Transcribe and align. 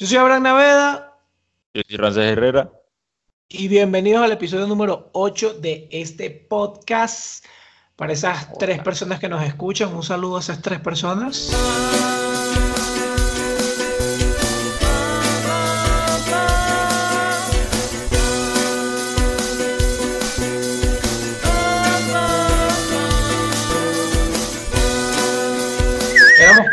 Yo 0.00 0.06
soy 0.06 0.16
Abraham 0.16 0.44
Naveda. 0.44 1.14
Yo 1.74 1.82
soy 1.86 1.96
Frances 1.98 2.24
Herrera. 2.24 2.72
Y 3.50 3.68
bienvenidos 3.68 4.24
al 4.24 4.32
episodio 4.32 4.66
número 4.66 5.10
8 5.12 5.58
de 5.60 5.90
este 5.92 6.30
podcast. 6.30 7.44
Para 7.96 8.14
esas 8.14 8.50
tres 8.54 8.80
personas 8.80 9.20
que 9.20 9.28
nos 9.28 9.42
escuchan, 9.42 9.94
un 9.94 10.02
saludo 10.02 10.38
a 10.38 10.40
esas 10.40 10.62
tres 10.62 10.80
personas. 10.80 11.50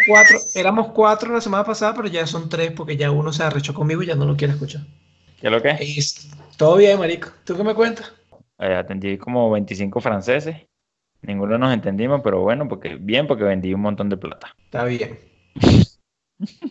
Cuatro, 0.08 0.40
éramos 0.56 0.88
cuatro 0.94 1.34
la 1.34 1.42
semana 1.42 1.64
pasada, 1.64 1.94
pero 1.94 2.08
ya 2.08 2.26
son 2.26 2.50
tres 2.50 2.72
porque 2.72 2.98
ya 2.98 3.12
uno 3.12 3.34
se 3.34 3.44
arrechó 3.44 3.74
conmigo 3.74 4.02
y 4.02 4.08
ya 4.08 4.16
no 4.16 4.26
lo 4.26 4.36
quiere 4.36 4.54
escuchar. 4.54 4.82
¿Qué 5.40 5.48
es 5.48 5.52
lo 5.52 5.62
que? 5.62 5.78
Y 5.82 6.00
todo 6.58 6.78
bien, 6.78 6.98
marico. 6.98 7.30
¿Tú 7.44 7.56
qué 7.56 7.64
me 7.64 7.76
cuentas? 7.76 8.12
Eh, 8.60 8.74
atendí 8.74 9.18
como 9.18 9.52
25 9.52 10.02
franceses. 10.02 10.56
Ninguno 11.22 11.58
nos 11.58 11.74
entendimos, 11.74 12.22
pero 12.24 12.42
bueno, 12.42 12.68
porque 12.68 12.96
bien, 12.96 13.28
porque 13.28 13.44
vendí 13.44 13.74
un 13.74 13.82
montón 13.82 14.10
de 14.10 14.18
plata. 14.18 14.56
Está 14.66 14.86
bien. 14.86 15.20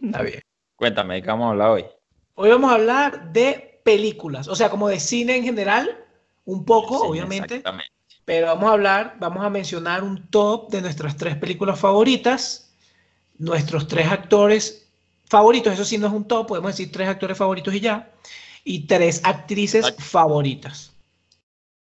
Está 0.03 0.23
bien. 0.23 0.41
Cuéntame, 0.77 1.15
¿de 1.15 1.23
qué 1.23 1.29
vamos 1.29 1.47
a 1.47 1.51
hablar 1.51 1.71
hoy? 1.71 1.85
Hoy 2.35 2.51
vamos 2.51 2.71
a 2.71 2.75
hablar 2.75 3.33
de 3.33 3.81
películas, 3.85 4.49
o 4.49 4.55
sea, 4.55 4.69
como 4.69 4.89
de 4.89 5.01
cine 5.01 5.37
en 5.37 5.45
general, 5.45 6.05
un 6.45 6.65
poco, 6.65 6.99
Sí, 7.01 7.07
obviamente. 7.09 7.57
Exactamente. 7.57 7.93
Pero 8.25 8.49
vamos 8.49 8.69
a 8.69 8.73
hablar, 8.73 9.17
vamos 9.21 9.45
a 9.45 9.51
mencionar 9.51 10.03
un 10.03 10.29
top 10.29 10.71
de 10.71 10.83
nuestras 10.83 11.17
tres 11.17 11.37
películas 11.37 11.79
favoritas, 11.79 12.66
nuestros 13.39 13.87
tres 13.89 14.09
actores 14.09 14.89
favoritos, 15.29 15.73
eso 15.75 15.85
sí 15.85 15.99
no 15.99 16.07
es 16.07 16.13
un 16.13 16.27
top, 16.29 16.47
podemos 16.47 16.71
decir 16.73 16.91
tres 16.93 17.09
actores 17.09 17.37
favoritos 17.37 17.75
y 17.75 17.81
ya, 17.81 18.11
y 18.65 18.87
tres 18.87 19.21
actrices 19.25 19.95
favoritas. 19.99 20.93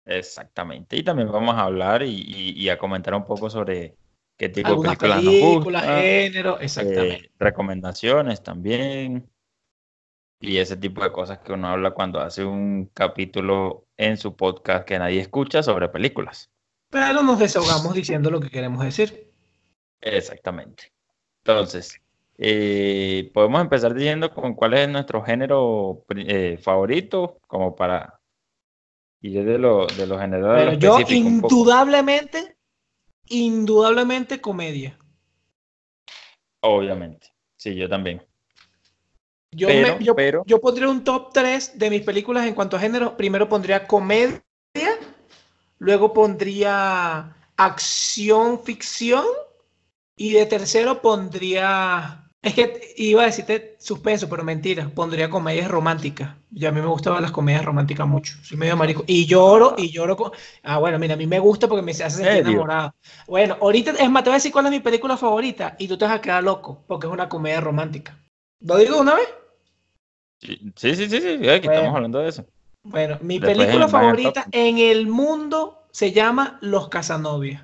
Exactamente. 0.05 0.97
Y 0.97 1.03
también 1.03 1.31
vamos 1.31 1.55
a 1.55 1.63
hablar 1.65 2.03
y, 2.03 2.11
y- 2.15 2.51
y 2.61 2.69
a 2.69 2.79
comentar 2.79 3.15
un 3.15 3.25
poco 3.25 3.49
sobre 3.51 3.95
qué 4.37 4.49
tipo 4.49 4.69
Algunas 4.69 4.99
de 4.99 5.09
películas 5.09 5.25
nos 5.25 5.35
películas, 5.35 5.83
gustan, 5.83 6.01
género, 6.03 6.61
exactamente. 6.61 7.15
eh, 7.27 7.31
recomendaciones 7.39 8.43
también. 8.43 9.31
Y 10.43 10.57
ese 10.57 10.77
tipo 10.77 11.03
de 11.05 11.13
cosas 11.13 11.39
que 11.41 11.53
uno 11.53 11.69
habla 11.69 11.91
cuando 11.91 12.19
hace 12.21 12.45
un 12.45 12.91
capítulo 12.95 13.85
en 13.99 14.17
su 14.17 14.35
podcast 14.35 14.87
que 14.87 14.99
nadie 14.99 15.21
escucha 15.21 15.63
sobre 15.63 15.89
películas. 15.91 16.51
Pero 16.89 17.23
nos 17.23 17.39
desahogamos 17.39 17.95
diciendo 17.95 18.31
lo 18.31 18.41
que 18.41 18.49
queremos 18.49 18.83
decir. 18.83 19.31
Exactamente. 20.01 20.93
Entonces, 21.53 22.01
eh, 22.39 23.31
podemos 23.35 23.61
empezar 23.61 23.93
diciendo 23.95 24.33
con 24.33 24.55
cuál 24.55 24.75
es 24.75 24.89
nuestro 24.89 25.23
género 25.23 26.05
eh, 26.17 26.59
favorito, 26.63 27.39
como 27.47 27.77
para 27.77 28.19
ir 29.21 29.45
de 29.45 29.59
lo, 29.59 29.87
de 29.87 30.07
lo 30.07 30.19
general 30.19 30.57
Pero 30.57 30.73
yo 30.75 31.01
indudablemente, 31.15 32.57
indudablemente 33.27 34.41
comedia. 34.41 34.99
Obviamente. 36.63 37.29
Sí, 37.57 37.75
yo 37.75 37.89
también. 37.89 38.23
Yo, 39.53 39.69
Pero- 39.69 39.99
me- 39.99 40.05
yo, 40.05 40.15
pero- 40.15 40.43
yo 40.47 40.61
pondría 40.61 40.89
un 40.89 41.05
top 41.05 41.33
3 41.33 41.79
de 41.79 41.91
mis 41.91 42.03
películas 42.03 42.47
en 42.47 42.55
cuanto 42.55 42.77
a 42.77 42.81
género. 42.81 43.17
Primero 43.17 43.49
pondría 43.49 43.87
comedia, 43.87 44.41
luego 45.79 46.13
pondría 46.13 47.37
acción, 47.57 48.63
ficción 48.63 49.27
y 50.21 50.33
de 50.35 50.45
tercero 50.45 51.01
pondría... 51.01 52.27
Es 52.43 52.53
que 52.53 52.95
iba 52.99 53.23
a 53.23 53.27
decirte 53.27 53.77
suspenso, 53.79 54.29
pero 54.29 54.45
mentira. 54.45 54.91
Pondría 54.95 55.31
comedias 55.31 55.71
románticas. 55.71 56.37
Y 56.55 56.67
a 56.67 56.73
mí 56.73 56.81
me 56.81 56.89
gustaban 56.89 57.23
las 57.23 57.33
comedias 57.33 57.65
románticas 57.65 58.07
mucho. 58.07 58.35
Soy 58.43 58.59
medio 58.59 58.77
marico. 58.77 59.03
Y 59.07 59.25
lloro, 59.25 59.77
y 59.79 59.91
lloro 59.91 60.19
con... 60.19 60.33
Ah, 60.63 60.79
bueno, 60.79 60.99
mira, 60.99 61.15
a 61.15 61.17
mí 61.17 61.27
me 61.27 61.39
gusta 61.39 61.69
porque 61.69 61.83
me 61.83 61.93
hace 61.93 62.11
sentir 62.11 62.47
enamorado. 62.47 62.95
Bueno, 63.27 63.57
ahorita, 63.63 63.93
es 63.93 64.11
más, 64.11 64.23
te 64.23 64.29
voy 64.29 64.35
a 64.35 64.37
decir 64.37 64.53
cuál 64.53 64.67
es 64.67 64.73
mi 64.73 64.81
película 64.81 65.17
favorita 65.17 65.77
y 65.79 65.89
tú 65.89 65.97
te 65.97 66.05
vas 66.05 66.15
a 66.15 66.21
quedar 66.21 66.45
loco 66.45 66.85
porque 66.87 67.07
es 67.07 67.13
una 67.13 67.31
comedia 67.31 67.63
romántica. 67.63 68.19
¿Lo 68.61 68.77
digo 68.77 69.01
una 69.01 69.15
vez? 69.15 69.29
Sí, 70.43 70.73
sí, 70.77 70.95
sí, 70.97 71.09
sí, 71.09 71.49
aquí 71.49 71.67
Bueno. 71.67 71.73
estamos 71.73 71.95
hablando 71.95 72.19
de 72.19 72.29
eso. 72.29 72.45
Bueno, 72.83 73.17
mi 73.23 73.39
Después 73.39 73.57
película 73.57 73.89
favorita 73.89 74.47
en 74.53 74.77
el 74.77 75.07
mundo 75.07 75.87
se 75.93 76.13
llama 76.13 76.59
Los 76.61 76.91
Casanovias. 76.91 77.63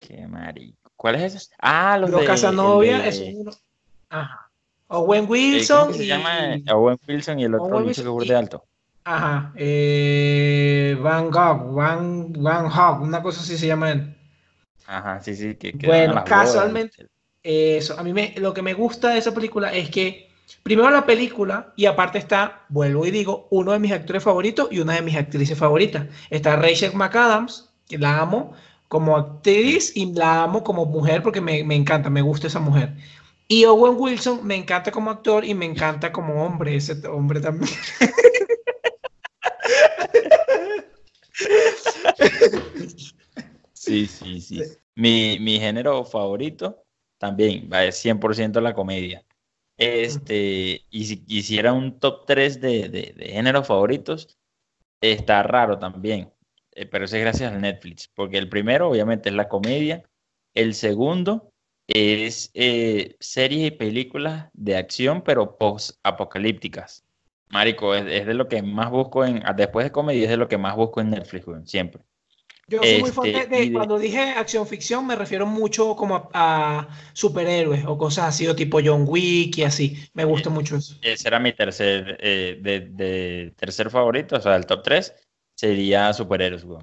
Qué 0.00 0.26
marico. 0.26 0.83
¿Cuál 0.96 1.16
es 1.16 1.34
ese? 1.34 1.54
Ah, 1.58 1.98
los 1.98 2.10
Los 2.10 2.20
de, 2.20 2.26
Casanovias 2.26 3.00
el 3.02 3.08
es 3.08 3.20
de- 3.20 3.34
uno. 3.36 3.50
Ajá. 4.10 4.50
Owen 4.88 5.26
Wilson 5.28 5.80
¿cómo 5.86 5.94
se 5.94 6.04
y. 6.04 6.06
llama? 6.06 6.30
Owen 6.72 6.98
Wilson 7.08 7.38
y 7.40 7.44
el 7.44 7.54
otro 7.54 7.76
Owen 7.78 7.92
que 7.92 8.00
y- 8.24 8.28
de 8.28 8.36
alto. 8.36 8.64
Ajá. 9.06 9.52
eh, 9.56 10.96
Van 11.00 11.30
Gogh, 11.30 11.74
Van, 11.74 12.32
Van 12.34 12.68
Gogh, 12.70 13.02
una 13.02 13.22
cosa 13.22 13.40
así 13.40 13.58
se 13.58 13.66
llama 13.66 13.90
él. 13.90 14.16
Ajá, 14.86 15.20
sí, 15.20 15.34
sí, 15.34 15.56
que, 15.56 15.72
que 15.76 15.86
Bueno, 15.86 16.12
bodas. 16.12 16.24
casualmente- 16.28 17.06
Eso, 17.42 17.98
a 17.98 18.02
mí 18.02 18.14
me, 18.14 18.34
lo 18.38 18.54
que 18.54 18.62
me 18.62 18.72
gusta 18.72 19.10
de 19.10 19.18
esa 19.18 19.34
película 19.34 19.72
es 19.74 19.90
que, 19.90 20.30
primero 20.62 20.88
la 20.90 21.04
película, 21.04 21.72
y 21.76 21.84
aparte 21.84 22.16
está, 22.18 22.62
vuelvo 22.70 23.04
y 23.04 23.10
digo, 23.10 23.48
uno 23.50 23.72
de 23.72 23.78
mis 23.78 23.92
actores 23.92 24.22
favoritos 24.22 24.68
y 24.70 24.78
una 24.80 24.94
de 24.94 25.02
mis 25.02 25.16
actrices 25.16 25.58
favoritas. 25.58 26.06
Está 26.30 26.56
Rachel 26.56 26.94
McAdams, 26.94 27.70
que 27.86 27.98
la 27.98 28.18
amo 28.18 28.52
como 28.88 29.16
actriz 29.16 29.92
y 29.96 30.12
la 30.12 30.44
amo 30.44 30.62
como 30.62 30.86
mujer 30.86 31.22
porque 31.22 31.40
me, 31.40 31.64
me 31.64 31.74
encanta, 31.74 32.10
me 32.10 32.22
gusta 32.22 32.46
esa 32.46 32.60
mujer. 32.60 32.94
Y 33.48 33.64
Owen 33.64 33.96
Wilson 33.98 34.46
me 34.46 34.56
encanta 34.56 34.90
como 34.90 35.10
actor 35.10 35.44
y 35.44 35.54
me 35.54 35.66
encanta 35.66 36.12
como 36.12 36.44
hombre, 36.44 36.76
ese 36.76 37.06
hombre 37.06 37.40
también. 37.40 37.70
Sí, 43.72 44.06
sí, 44.06 44.40
sí. 44.40 44.62
Mi, 44.94 45.38
mi 45.40 45.58
género 45.58 46.04
favorito 46.04 46.84
también 47.18 47.68
va 47.70 47.80
a 47.80 47.92
ser 47.92 48.16
100% 48.16 48.60
la 48.62 48.74
comedia. 48.74 49.24
Este, 49.76 50.86
y 50.90 51.04
si 51.04 51.24
quisiera 51.24 51.72
un 51.72 51.98
top 51.98 52.24
3 52.26 52.60
de, 52.60 52.88
de, 52.88 53.12
de 53.14 53.26
géneros 53.26 53.66
favoritos, 53.66 54.38
está 55.00 55.42
raro 55.42 55.78
también, 55.78 56.32
eh, 56.74 56.86
pero 56.86 57.04
eso 57.04 57.16
es 57.16 57.22
gracias 57.22 57.52
al 57.52 57.60
Netflix, 57.60 58.08
porque 58.14 58.38
el 58.38 58.48
primero 58.48 58.88
obviamente 58.90 59.28
es 59.28 59.34
la 59.34 59.48
comedia, 59.48 60.02
el 60.54 60.74
segundo 60.74 61.50
es 61.86 62.50
eh, 62.54 63.16
series 63.20 63.66
y 63.68 63.70
películas 63.70 64.48
de 64.52 64.76
acción, 64.76 65.22
pero 65.22 65.56
post-apocalípticas. 65.58 67.04
Marico, 67.50 67.94
es, 67.94 68.04
es 68.06 68.26
de 68.26 68.34
lo 68.34 68.48
que 68.48 68.62
más 68.62 68.90
busco 68.90 69.24
en, 69.24 69.42
después 69.56 69.84
de 69.84 69.92
comedia, 69.92 70.24
es 70.24 70.30
de 70.30 70.36
lo 70.36 70.48
que 70.48 70.58
más 70.58 70.76
busco 70.76 71.00
en 71.00 71.10
Netflix, 71.10 71.46
siempre. 71.64 72.02
Yo 72.66 72.82
soy 72.82 73.00
muy 73.00 73.10
de, 73.10 73.30
Este, 73.30 73.56
de- 73.56 73.72
cuando 73.72 73.98
dije 73.98 74.20
acción 74.20 74.66
ficción, 74.66 75.06
me 75.06 75.16
refiero 75.16 75.46
mucho 75.46 75.94
como 75.94 76.16
a, 76.16 76.30
a 76.32 76.88
superhéroes 77.12 77.84
o 77.86 77.98
cosas 77.98 78.26
así, 78.26 78.46
o 78.46 78.56
tipo 78.56 78.80
John 78.82 79.04
Wick 79.06 79.58
y 79.58 79.64
así. 79.64 79.98
Me 80.14 80.24
gusta 80.24 80.48
mucho 80.48 80.76
eso. 80.76 80.94
Ese 81.02 81.28
era 81.28 81.38
mi 81.38 81.52
tercer, 81.52 82.16
eh, 82.20 82.58
de, 82.60 82.80
de 82.80 83.52
tercer 83.56 83.90
favorito, 83.90 84.36
o 84.36 84.40
sea, 84.40 84.56
el 84.56 84.64
top 84.64 84.82
3 84.82 85.14
sería 85.54 86.12
superhéroes, 86.12 86.64
weón. 86.64 86.82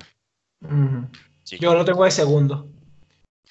Sí. 1.43 1.57
Yo 1.59 1.73
lo 1.73 1.83
tengo 1.85 2.03
de 2.05 2.11
segundo. 2.11 2.67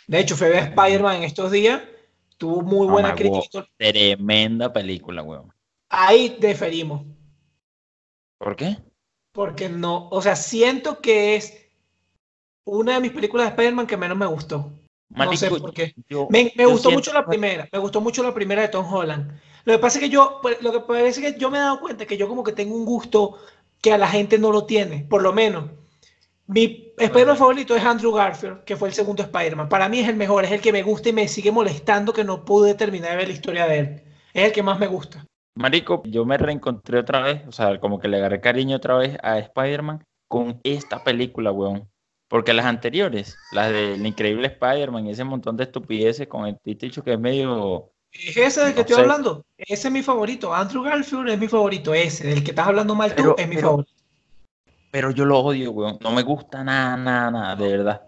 De 0.07 0.21
hecho, 0.21 0.37
ver 0.37 0.55
Spider-Man 0.57 1.17
en 1.17 1.23
estos 1.25 1.51
días. 1.51 1.83
Tuvo 2.39 2.63
muy 2.63 2.87
buena 2.87 3.09
Mamá, 3.09 3.19
crítica. 3.19 3.67
Tremenda 3.77 4.73
película, 4.73 5.23
weón. 5.23 5.53
Ahí 5.91 6.37
diferimos. 6.41 7.03
¿Por 8.39 8.57
qué? 8.57 8.79
Porque 9.33 9.69
no, 9.69 10.09
o 10.09 10.23
sea, 10.23 10.35
siento 10.37 11.01
que 11.01 11.37
es 11.37 11.55
una 12.65 12.95
de 12.95 13.01
mis 13.01 13.13
películas 13.13 13.47
de 13.47 13.51
Spider-Man 13.51 13.87
que 13.87 13.97
menos 13.97 14.17
me 14.17 14.27
gustó. 14.27 14.73
No 15.11 15.37
sé 15.37 15.51
por 15.51 15.75
qué. 15.75 15.95
yo- 16.09 16.29
Me, 16.31 16.45
gustó 16.45 16.89
siento- 16.89 16.91
mucho 16.93 17.13
la 17.13 17.27
primera, 17.27 17.69
me 17.71 17.79
gustó 17.79 18.01
mucho 18.01 18.23
la 18.23 18.33
primera 18.33 18.63
de 18.63 18.69
Tom 18.69 18.87
Holland. 18.93 19.39
Lo 19.65 19.73
que 19.75 19.79
pasa 19.79 19.99
es 19.99 20.05
que 20.05 20.09
yo, 20.11 20.39
pues, 20.41 20.63
lo 20.63 20.73
que 20.73 20.81
parece 20.81 21.21
que 21.21 21.39
yo 21.39 21.51
me 21.51 21.59
he 21.59 21.61
dado 21.61 21.81
cuenta 21.81 22.07
que 22.07 22.17
yo 22.17 22.29
como 22.29 22.43
que 22.45 22.53
tengo 22.53 22.75
un 22.75 22.85
gusto 22.87 23.37
que 23.81 23.93
a 23.93 23.99
la 23.99 24.09
gente 24.09 24.39
no 24.39 24.53
lo 24.53 24.67
tiene, 24.67 25.07
por 25.09 25.23
lo 25.23 25.33
menos. 25.33 25.71
Mi 26.47 26.93
Spider-Man 26.99 27.37
favorito 27.37 27.77
es 27.77 27.85
Andrew 27.85 28.13
Garfield, 28.13 28.65
que 28.65 28.77
fue 28.77 28.89
el 28.89 28.95
segundo 28.95 29.23
Spider-Man. 29.23 29.69
Para 29.69 29.89
mí 29.89 30.01
es 30.01 30.09
el 30.09 30.17
mejor, 30.17 30.45
es 30.45 30.51
el 30.51 30.61
que 30.61 30.73
me 30.73 30.83
gusta 30.83 31.09
y 31.09 31.13
me 31.13 31.29
sigue 31.29 31.53
molestando 31.53 32.13
que 32.13 32.25
no 32.25 32.45
pude 32.45 32.75
terminar 32.75 33.13
de 33.13 33.17
ver 33.17 33.29
la 33.29 33.35
historia 33.35 33.67
de 33.67 33.79
él. 33.79 34.03
Es 34.35 34.47
el 34.47 34.53
que 34.53 34.63
más 34.63 34.79
me 34.79 34.87
gusta. 34.89 35.25
Marico, 35.55 36.03
yo 36.07 36.25
me 36.25 36.39
reencontré 36.39 36.99
otra 36.99 37.21
vez, 37.21 37.43
o 37.47 37.53
sea, 37.53 37.79
como 37.81 38.01
que 38.01 38.09
le 38.09 38.17
agarré 38.17 38.41
cariño 38.41 38.77
otra 38.77 38.97
vez 38.97 39.17
a 39.23 39.39
Spider-Man 39.39 40.05
con 40.29 40.61
esta 40.65 41.05
película, 41.05 41.53
weón. 41.53 41.89
Porque 42.29 42.53
las 42.53 42.67
anteriores, 42.67 43.37
las 43.53 43.73
del 43.73 44.05
increíble 44.07 44.47
Spider-Man 44.49 45.07
y 45.07 45.11
ese 45.11 45.25
montón 45.25 45.57
de 45.57 45.65
estupideces 45.65 46.29
con 46.29 46.47
el 46.47 46.59
dicho 46.65 47.03
que 47.03 47.15
es 47.15 47.19
medio... 47.21 47.93
Es 48.13 48.37
ese 48.37 48.61
del 48.61 48.71
que 48.75 48.81
No 48.81 48.81
estoy 48.83 48.97
sé. 48.97 49.01
hablando. 49.03 49.45
Ese 49.57 49.89
es 49.89 49.93
mi 49.93 50.03
favorito. 50.03 50.55
Andrew 50.55 50.83
Garfield 50.83 51.29
es 51.31 51.39
mi 51.39 51.49
favorito. 51.49 51.95
Ese, 51.95 52.27
del 52.27 52.43
que 52.45 52.51
estás 52.51 52.67
hablando 52.67 52.95
mal 52.95 53.15
tú, 53.15 53.35
es 53.39 53.49
mi 53.49 53.57
pero- 53.57 53.69
favorito. 53.69 53.93
Pero 54.91 55.11
yo 55.13 55.25
lo 55.25 55.39
odio, 55.39 55.71
weón. 55.71 55.99
No 56.01 56.11
me 56.11 56.23
gusta 56.23 56.65
nada, 56.65 56.97
nada, 56.97 57.31
nada, 57.31 57.57
de 57.57 57.69
verdad. 57.69 58.03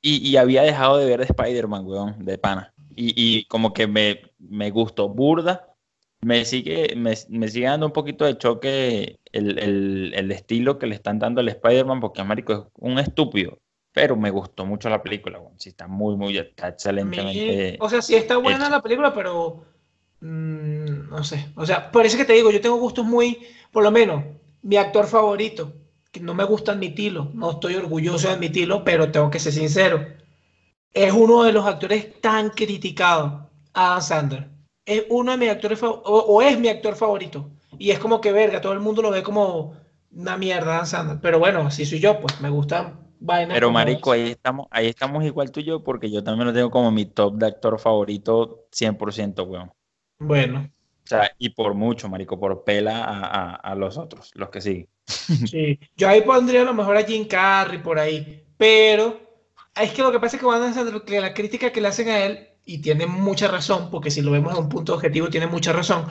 Y, 0.00 0.26
y 0.26 0.36
había 0.38 0.62
dejado 0.62 0.96
de 0.96 1.04
ver 1.04 1.18
de 1.20 1.26
Spider-Man, 1.26 1.84
weón, 1.86 2.24
de 2.24 2.38
pana. 2.38 2.72
Y, 2.96 3.12
y 3.16 3.44
como 3.44 3.74
que 3.74 3.86
me, 3.86 4.22
me 4.38 4.70
gustó 4.70 5.08
burda 5.08 5.68
me 6.20 6.44
sigue, 6.44 6.94
me, 6.96 7.14
sigue 7.16 7.66
dando 7.66 7.86
un 7.86 7.92
poquito 7.92 8.24
de 8.24 8.36
choque 8.38 9.20
el, 9.32 10.32
estilo 10.32 10.78
que 10.78 10.86
le 10.86 10.94
están 10.94 11.18
dando 11.18 11.40
al 11.40 11.48
Spider-Man, 11.48 12.00
porque 12.00 12.20
Américo 12.20 12.52
es 12.52 12.60
un 12.74 12.98
estúpido, 12.98 13.58
pero 13.92 14.16
me 14.16 14.30
gustó 14.30 14.64
mucho 14.64 14.88
la 14.88 15.02
película, 15.02 15.40
sí 15.56 15.70
está 15.70 15.86
muy, 15.86 16.16
muy, 16.16 16.36
está 16.38 16.68
excelentemente. 16.68 17.76
o 17.80 17.88
sea, 17.88 18.02
sí 18.02 18.14
está 18.14 18.36
buena 18.36 18.68
la 18.68 18.82
película, 18.82 19.12
pero 19.12 19.64
mm, 20.20 21.10
no 21.10 21.24
sé, 21.24 21.48
o 21.56 21.66
sea, 21.66 21.90
por 21.90 22.06
eso 22.06 22.16
que 22.16 22.24
te 22.24 22.34
digo, 22.34 22.50
yo 22.50 22.60
tengo 22.60 22.76
gustos 22.76 23.04
muy, 23.04 23.38
por 23.72 23.82
lo 23.82 23.90
menos, 23.90 24.24
mi 24.62 24.76
actor 24.76 25.06
favorito, 25.06 25.72
que 26.10 26.20
no 26.20 26.34
me 26.34 26.44
gusta 26.44 26.72
admitirlo, 26.72 27.30
no 27.34 27.52
estoy 27.52 27.74
orgulloso 27.74 28.28
de 28.28 28.34
admitirlo, 28.34 28.84
pero 28.84 29.10
tengo 29.10 29.30
que 29.30 29.40
ser 29.40 29.52
sincero, 29.52 30.06
es 30.92 31.12
uno 31.12 31.44
de 31.44 31.52
los 31.52 31.66
actores 31.66 32.20
tan 32.20 32.50
criticados, 32.50 33.44
Adam 33.72 34.02
Sandler 34.02 34.58
es 34.88 35.04
uno 35.10 35.32
de 35.32 35.38
mis 35.38 35.50
actores 35.50 35.78
o, 35.82 36.42
es 36.42 36.58
mi 36.58 36.68
actor 36.68 36.96
favorito. 36.96 37.50
Y 37.78 37.90
es 37.90 37.98
como 37.98 38.20
que 38.20 38.32
verga, 38.32 38.60
todo 38.60 38.72
el 38.72 38.80
mundo 38.80 39.02
lo 39.02 39.10
ve 39.10 39.22
como 39.22 39.76
una 40.10 40.36
mierda 40.38 40.84
Sandler. 40.86 41.18
Pero 41.20 41.38
bueno, 41.38 41.70
si 41.70 41.84
soy 41.84 42.00
yo, 42.00 42.18
pues 42.20 42.40
me 42.40 42.48
gusta 42.48 42.94
vaina. 43.20 43.54
Pero 43.54 43.70
marico, 43.70 44.12
ahí 44.12 44.30
estamos, 44.30 44.66
ahí 44.70 44.86
estamos 44.88 45.24
igual 45.24 45.50
tú 45.50 45.60
y 45.60 45.64
yo, 45.64 45.82
porque 45.82 46.10
yo 46.10 46.22
también 46.22 46.46
lo 46.46 46.52
tengo 46.52 46.70
como 46.70 46.90
mi 46.90 47.06
top 47.06 47.36
de 47.36 47.46
actor 47.46 47.78
favorito 47.78 48.66
100%, 48.72 49.46
weón. 49.46 49.72
Bueno. 50.18 50.70
O 51.04 51.08
sea, 51.08 51.30
y 51.38 51.50
por 51.50 51.72
mucho, 51.74 52.08
marico, 52.08 52.38
por 52.38 52.64
pela 52.64 53.54
a, 53.54 53.74
los 53.74 53.96
otros, 53.96 54.30
los 54.34 54.50
que 54.50 54.60
siguen. 54.60 54.88
Sí, 55.50 55.78
yo 55.96 56.08
ahí 56.08 56.20
pondría 56.20 56.62
a 56.62 56.64
lo 56.64 56.74
mejor 56.74 56.96
a 56.96 57.02
Jim 57.02 57.26
Carrey 57.26 57.82
por 57.82 57.98
ahí, 57.98 58.44
pero 58.58 59.18
es 59.74 59.92
que 59.92 60.02
lo 60.02 60.12
que 60.12 60.20
pasa 60.20 60.36
es 60.36 60.42
que, 60.42 61.04
que 61.06 61.20
la 61.20 61.32
crítica 61.32 61.72
que 61.72 61.80
le 61.80 61.88
hacen 61.88 62.08
a 62.08 62.18
él 62.26 62.48
y 62.66 62.78
tiene 62.82 63.06
mucha 63.06 63.48
razón, 63.48 63.88
porque 63.90 64.10
si 64.10 64.20
lo 64.20 64.32
vemos 64.32 64.52
en 64.52 64.64
un 64.64 64.68
punto 64.68 64.94
objetivo, 64.94 65.30
tiene 65.30 65.46
mucha 65.46 65.72
razón. 65.72 66.04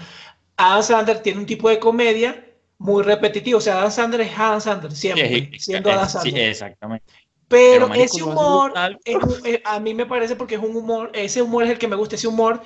Adam 0.56 0.82
Sandler 0.82 1.22
tiene 1.22 1.40
un 1.40 1.46
tipo 1.46 1.70
de 1.70 1.78
comedia 1.78 2.47
muy 2.78 3.04
repetitivo. 3.04 3.58
O 3.58 3.62
sea, 3.62 3.80
Adam 3.80 3.92
Sandler 3.92 4.22
es 4.22 4.38
Adam 4.38 4.62
Sandler, 4.62 4.92
siempre, 4.92 5.52
siendo 5.60 5.92
Adam 5.92 6.10
Sandler. 6.10 6.34
Sí, 6.34 6.40
exactamente. 6.40 7.06
Pero, 7.48 7.94
ese 7.94 8.24
humor, 8.24 8.74
eh, 9.06 9.62
a 9.64 9.80
mí 9.80 9.94
me 9.94 10.06
parece 10.06 10.36
porque 10.36 10.56
es 10.56 10.62
un 10.62 10.76
humor, 10.76 11.12
ese 11.14 11.42
humor 11.42 11.64
es 11.64 11.70
el 11.70 11.78
que 11.78 11.88
me 11.88 11.96
gusta, 11.96 12.16
ese 12.16 12.28
humor 12.28 12.62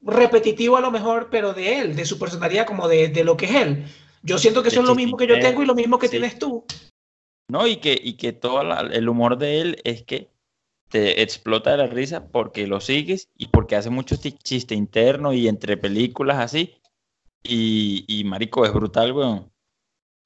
repetitivo 0.00 0.76
a 0.76 0.80
lo 0.80 0.92
mejor, 0.92 1.28
pero 1.28 1.52
de 1.54 1.80
él, 1.80 1.96
de 1.96 2.04
su 2.04 2.20
personalidad, 2.20 2.66
como 2.66 2.86
de, 2.86 3.08
de 3.08 3.24
lo 3.24 3.36
que 3.36 3.46
es 3.46 3.54
él. 3.54 3.84
Yo 4.22 4.38
siento 4.38 4.62
que 4.62 4.68
eso 4.68 4.80
es 4.80 4.86
lo 4.86 4.94
mismo 4.94 5.16
que 5.16 5.26
yo 5.26 5.40
tengo 5.40 5.62
y 5.62 5.66
lo 5.66 5.74
mismo 5.74 5.98
que 5.98 6.08
tienes 6.08 6.38
tú. 6.38 6.64
No, 7.48 7.66
y 7.66 7.76
que, 7.76 8.00
y 8.00 8.14
que 8.14 8.32
todo 8.32 8.62
el 8.62 9.08
humor 9.08 9.38
de 9.38 9.60
él 9.60 9.80
es 9.82 10.04
que 10.04 10.30
te 10.88 11.22
explota 11.22 11.76
la 11.76 11.86
risa 11.86 12.28
porque 12.28 12.66
lo 12.66 12.80
sigues 12.80 13.28
y 13.36 13.48
porque 13.48 13.76
hace 13.76 13.90
mucho 13.90 14.14
chiste 14.16 14.74
interno 14.74 15.32
y 15.32 15.48
entre 15.48 15.76
películas 15.76 16.38
así. 16.38 16.74
Y, 17.42 18.04
y 18.06 18.24
marico, 18.24 18.64
es 18.64 18.72
brutal, 18.72 19.12
weón. 19.12 19.50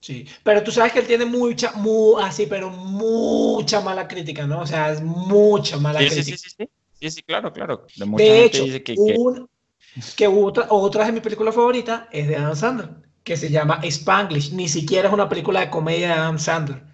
Sí, 0.00 0.26
pero 0.44 0.62
tú 0.62 0.70
sabes 0.70 0.92
que 0.92 1.00
él 1.00 1.06
tiene 1.06 1.24
mucha, 1.24 1.72
muy, 1.72 2.22
así, 2.22 2.46
pero 2.46 2.70
mucha 2.70 3.80
mala 3.80 4.06
crítica, 4.06 4.46
¿no? 4.46 4.60
O 4.60 4.66
sea, 4.66 4.92
es 4.92 5.02
mucha 5.02 5.78
mala 5.78 5.98
crítica. 5.98 6.22
Sí, 6.22 6.36
sí, 6.36 6.50
sí, 6.56 6.68
sí, 7.00 7.10
sí, 7.10 7.22
claro, 7.22 7.52
claro. 7.52 7.86
De, 7.96 8.44
hecho, 8.44 8.64
que, 8.66 8.82
que... 8.84 10.26
otra, 10.28 10.66
otra 10.70 11.06
de 11.06 11.12
mis 11.12 11.22
películas 11.22 11.54
favoritas 11.54 12.02
es 12.12 12.28
de 12.28 12.36
Adam 12.36 12.54
Sandler, 12.54 12.90
que 13.24 13.36
se 13.36 13.50
llama 13.50 13.80
Spanglish. 13.82 14.52
Ni 14.52 14.68
siquiera 14.68 15.08
es 15.08 15.14
una 15.14 15.28
película 15.28 15.60
de 15.60 15.70
comedia 15.70 16.08
de 16.08 16.14
Adam 16.14 16.38
Sandler 16.38 16.85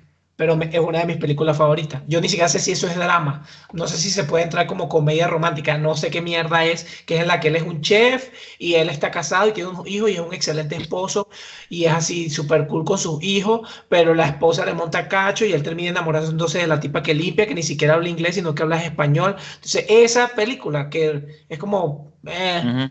pero 0.42 0.58
es 0.60 0.80
una 0.80 0.98
de 0.98 1.06
mis 1.06 1.18
películas 1.18 1.56
favoritas. 1.56 2.02
Yo 2.08 2.20
ni 2.20 2.28
siquiera 2.28 2.48
sé 2.48 2.58
si 2.58 2.72
eso 2.72 2.88
es 2.88 2.96
drama, 2.96 3.46
no 3.72 3.86
sé 3.86 3.96
si 3.96 4.10
se 4.10 4.24
puede 4.24 4.42
entrar 4.42 4.66
como 4.66 4.88
comedia 4.88 5.28
romántica, 5.28 5.78
no 5.78 5.94
sé 5.94 6.10
qué 6.10 6.20
mierda 6.20 6.64
es, 6.64 7.04
que 7.06 7.14
es 7.14 7.20
en 7.20 7.28
la 7.28 7.38
que 7.38 7.46
él 7.46 7.54
es 7.54 7.62
un 7.62 7.80
chef 7.80 8.30
y 8.58 8.74
él 8.74 8.90
está 8.90 9.12
casado 9.12 9.48
y 9.48 9.52
tiene 9.52 9.70
un 9.70 9.86
hijo 9.86 10.08
y 10.08 10.14
es 10.14 10.18
un 10.18 10.34
excelente 10.34 10.74
esposo 10.74 11.28
y 11.68 11.84
es 11.84 11.92
así 11.92 12.28
súper 12.28 12.66
cool 12.66 12.84
con 12.84 12.98
sus 12.98 13.22
hijos, 13.22 13.84
pero 13.88 14.16
la 14.16 14.26
esposa 14.26 14.66
le 14.66 14.74
monta 14.74 15.06
cacho 15.06 15.44
y 15.44 15.52
él 15.52 15.62
termina 15.62 15.90
enamorándose 15.90 16.58
de 16.58 16.66
la 16.66 16.80
tipa 16.80 17.04
que 17.04 17.14
limpia, 17.14 17.46
que 17.46 17.54
ni 17.54 17.62
siquiera 17.62 17.94
habla 17.94 18.08
inglés, 18.08 18.34
sino 18.34 18.52
que 18.52 18.64
habla 18.64 18.82
español. 18.82 19.36
Entonces, 19.54 19.86
esa 19.88 20.26
película 20.34 20.90
que 20.90 21.44
es 21.48 21.58
como... 21.60 22.14
Eh, 22.26 22.90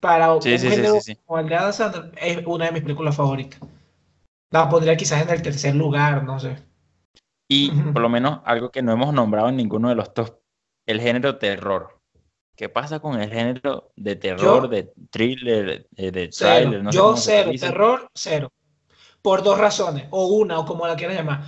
para 0.00 0.34
un 0.34 0.42
género 0.42 0.98
como 1.24 1.38
el 1.38 1.48
de 1.48 1.54
Adam 1.54 1.72
Sandler, 1.72 2.12
es 2.20 2.44
una 2.46 2.66
de 2.66 2.72
mis 2.72 2.82
películas 2.82 3.14
favoritas. 3.14 3.60
La 4.50 4.68
pondría 4.68 4.96
quizás 4.96 5.22
en 5.22 5.30
el 5.30 5.42
tercer 5.42 5.74
lugar, 5.74 6.24
no 6.24 6.40
sé. 6.40 6.56
Y 7.48 7.70
por 7.70 8.02
lo 8.02 8.08
menos 8.08 8.40
algo 8.44 8.70
que 8.70 8.82
no 8.82 8.92
hemos 8.92 9.12
nombrado 9.14 9.48
en 9.48 9.56
ninguno 9.56 9.88
de 9.88 9.94
los 9.94 10.12
top, 10.12 10.38
el 10.86 11.00
género 11.00 11.38
terror. 11.38 11.98
¿Qué 12.56 12.68
pasa 12.68 12.98
con 12.98 13.20
el 13.20 13.30
género 13.30 13.92
de 13.96 14.16
terror, 14.16 14.68
de 14.68 14.92
thriller, 15.10 15.86
de, 15.90 16.28
trailer? 16.28 16.82
No 16.82 16.90
yo 16.90 17.16
cero, 17.16 17.52
terror 17.58 18.10
cero. 18.14 18.52
Por 19.22 19.42
dos 19.42 19.58
razones, 19.58 20.08
o 20.10 20.26
una, 20.26 20.58
o 20.58 20.66
como 20.66 20.86
la 20.86 20.96
quieras 20.96 21.16
llamar. 21.16 21.44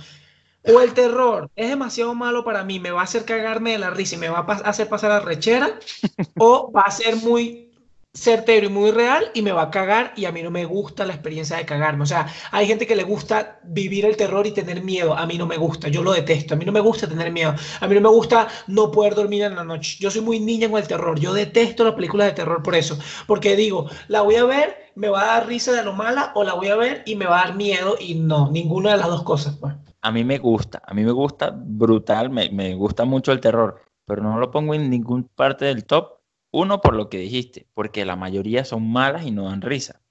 O 0.63 0.79
el 0.79 0.93
terror 0.93 1.49
es 1.55 1.69
demasiado 1.69 2.15
malo 2.15 2.43
para 2.43 2.63
mí, 2.63 2.79
me 2.79 2.91
va 2.91 3.01
a 3.01 3.03
hacer 3.03 3.25
cagarme 3.25 3.71
de 3.71 3.79
la 3.79 3.89
risa 3.89 4.15
y 4.15 4.19
me 4.19 4.29
va 4.29 4.39
a 4.39 4.53
hacer 4.69 4.87
pasar 4.87 5.11
a 5.11 5.19
rechera, 5.19 5.79
o 6.39 6.71
va 6.71 6.83
a 6.83 6.91
ser 6.91 7.17
muy 7.17 7.70
certero 8.13 8.65
y 8.65 8.69
muy 8.69 8.91
real 8.91 9.31
y 9.33 9.41
me 9.41 9.53
va 9.53 9.63
a 9.63 9.71
cagar 9.71 10.13
y 10.17 10.25
a 10.25 10.31
mí 10.31 10.43
no 10.43 10.51
me 10.51 10.65
gusta 10.65 11.05
la 11.05 11.13
experiencia 11.13 11.57
de 11.57 11.65
cagarme. 11.65 12.03
O 12.03 12.05
sea, 12.05 12.27
hay 12.51 12.67
gente 12.67 12.85
que 12.85 12.95
le 12.95 13.03
gusta 13.03 13.59
vivir 13.63 14.05
el 14.05 14.17
terror 14.17 14.45
y 14.45 14.51
tener 14.51 14.83
miedo. 14.83 15.15
A 15.15 15.25
mí 15.25 15.37
no 15.37 15.45
me 15.45 15.57
gusta, 15.57 15.87
yo 15.87 16.03
lo 16.03 16.11
detesto. 16.11 16.53
A 16.53 16.57
mí 16.57 16.65
no 16.65 16.71
me 16.71 16.81
gusta 16.81 17.07
tener 17.07 17.31
miedo. 17.31 17.55
A 17.79 17.87
mí 17.87 17.95
no 17.95 18.01
me 18.01 18.09
gusta 18.09 18.47
no 18.67 18.91
poder 18.91 19.15
dormir 19.15 19.43
en 19.43 19.55
la 19.55 19.63
noche. 19.63 19.97
Yo 19.99 20.11
soy 20.11 20.21
muy 20.21 20.39
niña 20.39 20.69
con 20.69 20.79
el 20.79 20.87
terror. 20.87 21.19
Yo 21.19 21.33
detesto 21.33 21.83
las 21.83 21.93
películas 21.93 22.27
de 22.27 22.33
terror 22.33 22.61
por 22.61 22.75
eso. 22.75 22.99
Porque 23.27 23.55
digo, 23.55 23.89
la 24.09 24.21
voy 24.21 24.35
a 24.35 24.45
ver, 24.45 24.91
me 24.95 25.07
va 25.07 25.21
a 25.21 25.25
dar 25.25 25.47
risa 25.47 25.71
de 25.71 25.83
lo 25.83 25.93
mala 25.93 26.31
o 26.35 26.43
la 26.43 26.53
voy 26.53 26.67
a 26.67 26.75
ver 26.75 27.03
y 27.05 27.15
me 27.15 27.25
va 27.25 27.41
a 27.41 27.45
dar 27.45 27.55
miedo 27.55 27.95
y 27.99 28.15
no, 28.15 28.51
ninguna 28.51 28.91
de 28.91 28.97
las 28.97 29.07
dos 29.07 29.23
cosas. 29.23 29.55
Pues. 29.55 29.73
A 30.01 30.11
mí 30.11 30.23
me 30.25 30.37
gusta, 30.37 30.81
a 30.85 30.93
mí 30.93 31.03
me 31.03 31.11
gusta 31.11 31.53
brutal, 31.55 32.29
me, 32.29 32.49
me 32.49 32.75
gusta 32.75 33.05
mucho 33.05 33.31
el 33.31 33.39
terror, 33.39 33.79
pero 34.05 34.21
no 34.21 34.37
lo 34.39 34.51
pongo 34.51 34.73
en 34.73 34.89
ninguna 34.89 35.25
parte 35.35 35.65
del 35.65 35.85
top 35.85 36.20
uno, 36.51 36.81
por 36.81 36.95
lo 36.95 37.09
que 37.09 37.17
dijiste, 37.17 37.65
porque 37.73 38.05
la 38.05 38.15
mayoría 38.15 38.65
son 38.65 38.89
malas 38.91 39.25
y 39.25 39.31
no 39.31 39.45
dan 39.45 39.61
risa. 39.61 40.01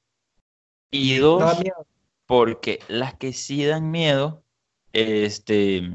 Y 0.91 1.17
dos, 1.17 1.45
porque 2.27 2.81
las 2.89 3.15
que 3.15 3.33
sí 3.33 3.65
dan 3.65 3.91
miedo, 3.91 4.43
este, 4.93 5.91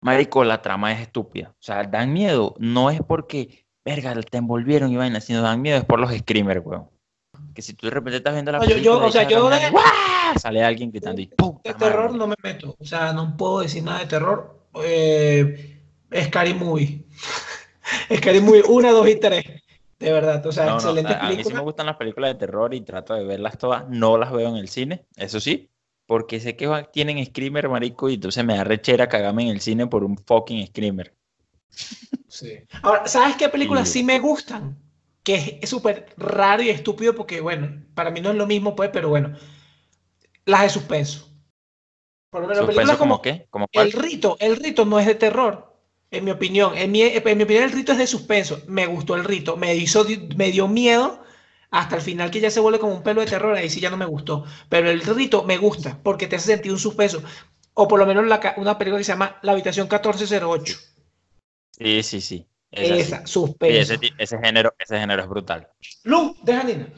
marico, 0.00 0.44
la 0.44 0.62
trama 0.62 0.92
es 0.92 1.00
estúpida. 1.00 1.54
O 1.58 1.62
sea, 1.62 1.84
dan 1.84 2.12
miedo 2.12 2.54
no 2.58 2.90
es 2.90 3.00
porque, 3.00 3.64
verga, 3.84 4.14
te 4.14 4.38
envolvieron 4.38 4.92
y 4.92 4.96
vaina, 4.96 5.20
sino 5.20 5.42
dan 5.42 5.62
miedo 5.62 5.78
es 5.78 5.84
por 5.84 5.98
los 5.98 6.12
screamers, 6.12 6.64
weón. 6.64 6.88
Que 7.54 7.62
si 7.62 7.74
tú 7.74 7.86
de 7.86 7.92
repente 7.92 8.18
estás 8.18 8.34
viendo 8.34 8.52
la 8.52 8.60
película, 8.60 8.82
yo, 8.82 9.04
o 9.04 9.10
sea, 9.10 9.28
yo 9.28 9.50
sale 10.40 10.62
alguien 10.62 10.90
gritando 10.90 11.20
y 11.20 11.26
De 11.64 11.74
terror 11.74 12.14
no 12.14 12.26
me 12.26 12.36
meto, 12.42 12.76
o 12.78 12.84
sea, 12.84 13.12
no 13.12 13.36
puedo 13.36 13.60
decir 13.60 13.82
nada 13.82 14.00
de 14.00 14.06
terror. 14.06 14.66
Eh, 14.84 15.80
Scary 16.24 16.54
Movie. 16.54 17.04
Scary 18.16 18.40
Movie 18.40 18.62
1, 18.68 18.92
2 18.92 19.08
y 19.08 19.16
3. 19.16 19.44
De 19.98 20.12
verdad, 20.12 20.44
o 20.46 20.52
sea, 20.52 20.74
excelente 20.74 21.12
A 21.12 21.28
mí 21.28 21.42
sí 21.42 21.52
me 21.52 21.60
gustan 21.60 21.86
las 21.86 21.96
películas 21.96 22.32
de 22.32 22.38
terror 22.38 22.72
y 22.72 22.80
trato 22.82 23.14
de 23.14 23.24
verlas 23.24 23.58
todas. 23.58 23.88
No 23.88 24.16
las 24.16 24.30
veo 24.30 24.48
en 24.48 24.56
el 24.56 24.68
cine, 24.68 25.06
eso 25.16 25.40
sí, 25.40 25.70
porque 26.06 26.40
sé 26.40 26.56
que 26.56 26.86
tienen 26.92 27.24
screamer, 27.24 27.68
marico, 27.68 28.08
y 28.08 28.14
entonces 28.14 28.44
me 28.44 28.56
da 28.56 28.64
rechera 28.64 29.08
cagarme 29.08 29.42
en 29.44 29.48
el 29.48 29.60
cine 29.60 29.86
por 29.86 30.04
un 30.04 30.16
fucking 30.16 30.66
screamer. 30.68 31.14
Sí. 32.28 32.60
Ahora, 32.82 33.06
¿sabes 33.06 33.36
qué 33.36 33.48
películas 33.48 33.88
sí 33.88 34.04
me 34.04 34.20
gustan? 34.20 34.78
Que 35.22 35.58
es 35.60 35.68
súper 35.68 36.06
raro 36.16 36.62
y 36.62 36.70
estúpido 36.70 37.14
porque, 37.14 37.40
bueno, 37.40 37.84
para 37.94 38.10
mí 38.10 38.20
no 38.20 38.30
es 38.30 38.36
lo 38.36 38.46
mismo, 38.46 38.76
pues, 38.76 38.90
pero 38.92 39.08
bueno. 39.08 39.36
Las 40.44 40.62
de 40.62 40.70
suspenso. 40.70 41.28
Por 42.30 42.42
lo 42.42 42.48
menos, 42.48 42.66
películas 42.66 42.96
como, 42.96 43.20
qué? 43.20 43.46
¿Como 43.50 43.66
El 43.72 43.92
rito, 43.92 44.36
el 44.40 44.56
rito 44.56 44.84
no 44.84 44.98
es 44.98 45.06
de 45.06 45.14
terror. 45.14 45.67
En 46.10 46.24
mi 46.24 46.30
opinión, 46.30 46.76
en 46.76 46.90
mi, 46.90 47.02
en 47.02 47.38
mi 47.38 47.44
opinión 47.44 47.64
el 47.64 47.72
rito 47.72 47.92
es 47.92 47.98
de 47.98 48.06
suspenso. 48.06 48.62
Me 48.66 48.86
gustó 48.86 49.14
el 49.14 49.24
rito, 49.24 49.56
me, 49.56 49.74
hizo, 49.74 50.06
me 50.36 50.50
dio 50.50 50.66
miedo 50.66 51.22
hasta 51.70 51.96
el 51.96 52.02
final 52.02 52.30
que 52.30 52.40
ya 52.40 52.50
se 52.50 52.60
vuelve 52.60 52.78
como 52.78 52.94
un 52.94 53.02
pelo 53.02 53.20
de 53.20 53.26
terror, 53.26 53.54
ahí 53.54 53.68
sí 53.68 53.80
ya 53.80 53.90
no 53.90 53.98
me 53.98 54.06
gustó. 54.06 54.44
Pero 54.70 54.90
el 54.90 55.02
rito 55.02 55.44
me 55.44 55.58
gusta 55.58 55.98
porque 56.02 56.26
te 56.26 56.36
hace 56.36 56.52
sentir 56.52 56.72
un 56.72 56.78
suspenso. 56.78 57.22
O 57.74 57.86
por 57.86 57.98
lo 57.98 58.06
menos 58.06 58.24
una 58.56 58.78
película 58.78 58.98
que 58.98 59.04
se 59.04 59.12
llama 59.12 59.38
La 59.42 59.52
Habitación 59.52 59.84
1408. 59.84 60.78
Sí, 61.72 62.02
sí, 62.02 62.20
sí. 62.20 62.46
Esa, 62.70 63.26
suspenso. 63.26 63.94
ese, 64.18 64.38
género, 64.38 64.74
ese 64.78 64.98
género 64.98 65.22
es 65.22 65.28
brutal. 65.28 65.68
Lu, 66.04 66.36
deja 66.42 66.64
Nina. 66.64 66.92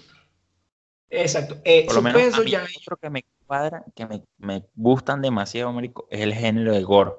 Exacto. 1.10 1.60
Eh, 1.64 1.84
por 1.86 1.96
lo 1.96 2.02
menos 2.02 2.34
a 2.34 2.40
mí, 2.40 2.50
ya... 2.50 2.64
otro 2.80 2.96
que 2.96 3.10
me 3.10 3.24
cuadra, 3.44 3.84
que 3.94 4.06
me, 4.06 4.22
me 4.38 4.64
gustan 4.74 5.20
demasiado, 5.20 5.68
Américo, 5.68 6.06
es 6.10 6.20
el 6.20 6.32
género 6.32 6.72
de 6.72 6.82
gore 6.82 7.12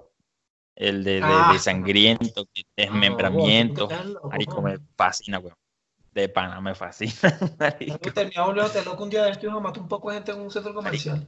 el 0.82 1.04
de, 1.04 1.16
de, 1.16 1.22
ah. 1.24 1.56
sangriento, 1.60 2.48
desmembramiento. 2.76 3.88
Ah, 3.92 4.04
marico, 4.30 4.62
me 4.64 4.80
fascina, 4.98 5.38
weón. 5.38 5.56
De 6.12 6.28
pana, 6.28 6.60
me 6.60 6.74
fascina. 6.74 7.14
Terminaba 8.14 8.50
un 8.50 8.56
loco 8.58 9.04
un 9.04 9.10
día 9.10 9.24
de 9.24 9.32
esto 9.32 9.48
y 9.48 9.62
mató 9.62 9.80
un 9.80 9.88
poco 9.88 10.10
de 10.10 10.16
gente 10.16 10.32
en 10.32 10.42
un 10.42 10.50
centro 10.50 10.74
comercial. 10.74 11.26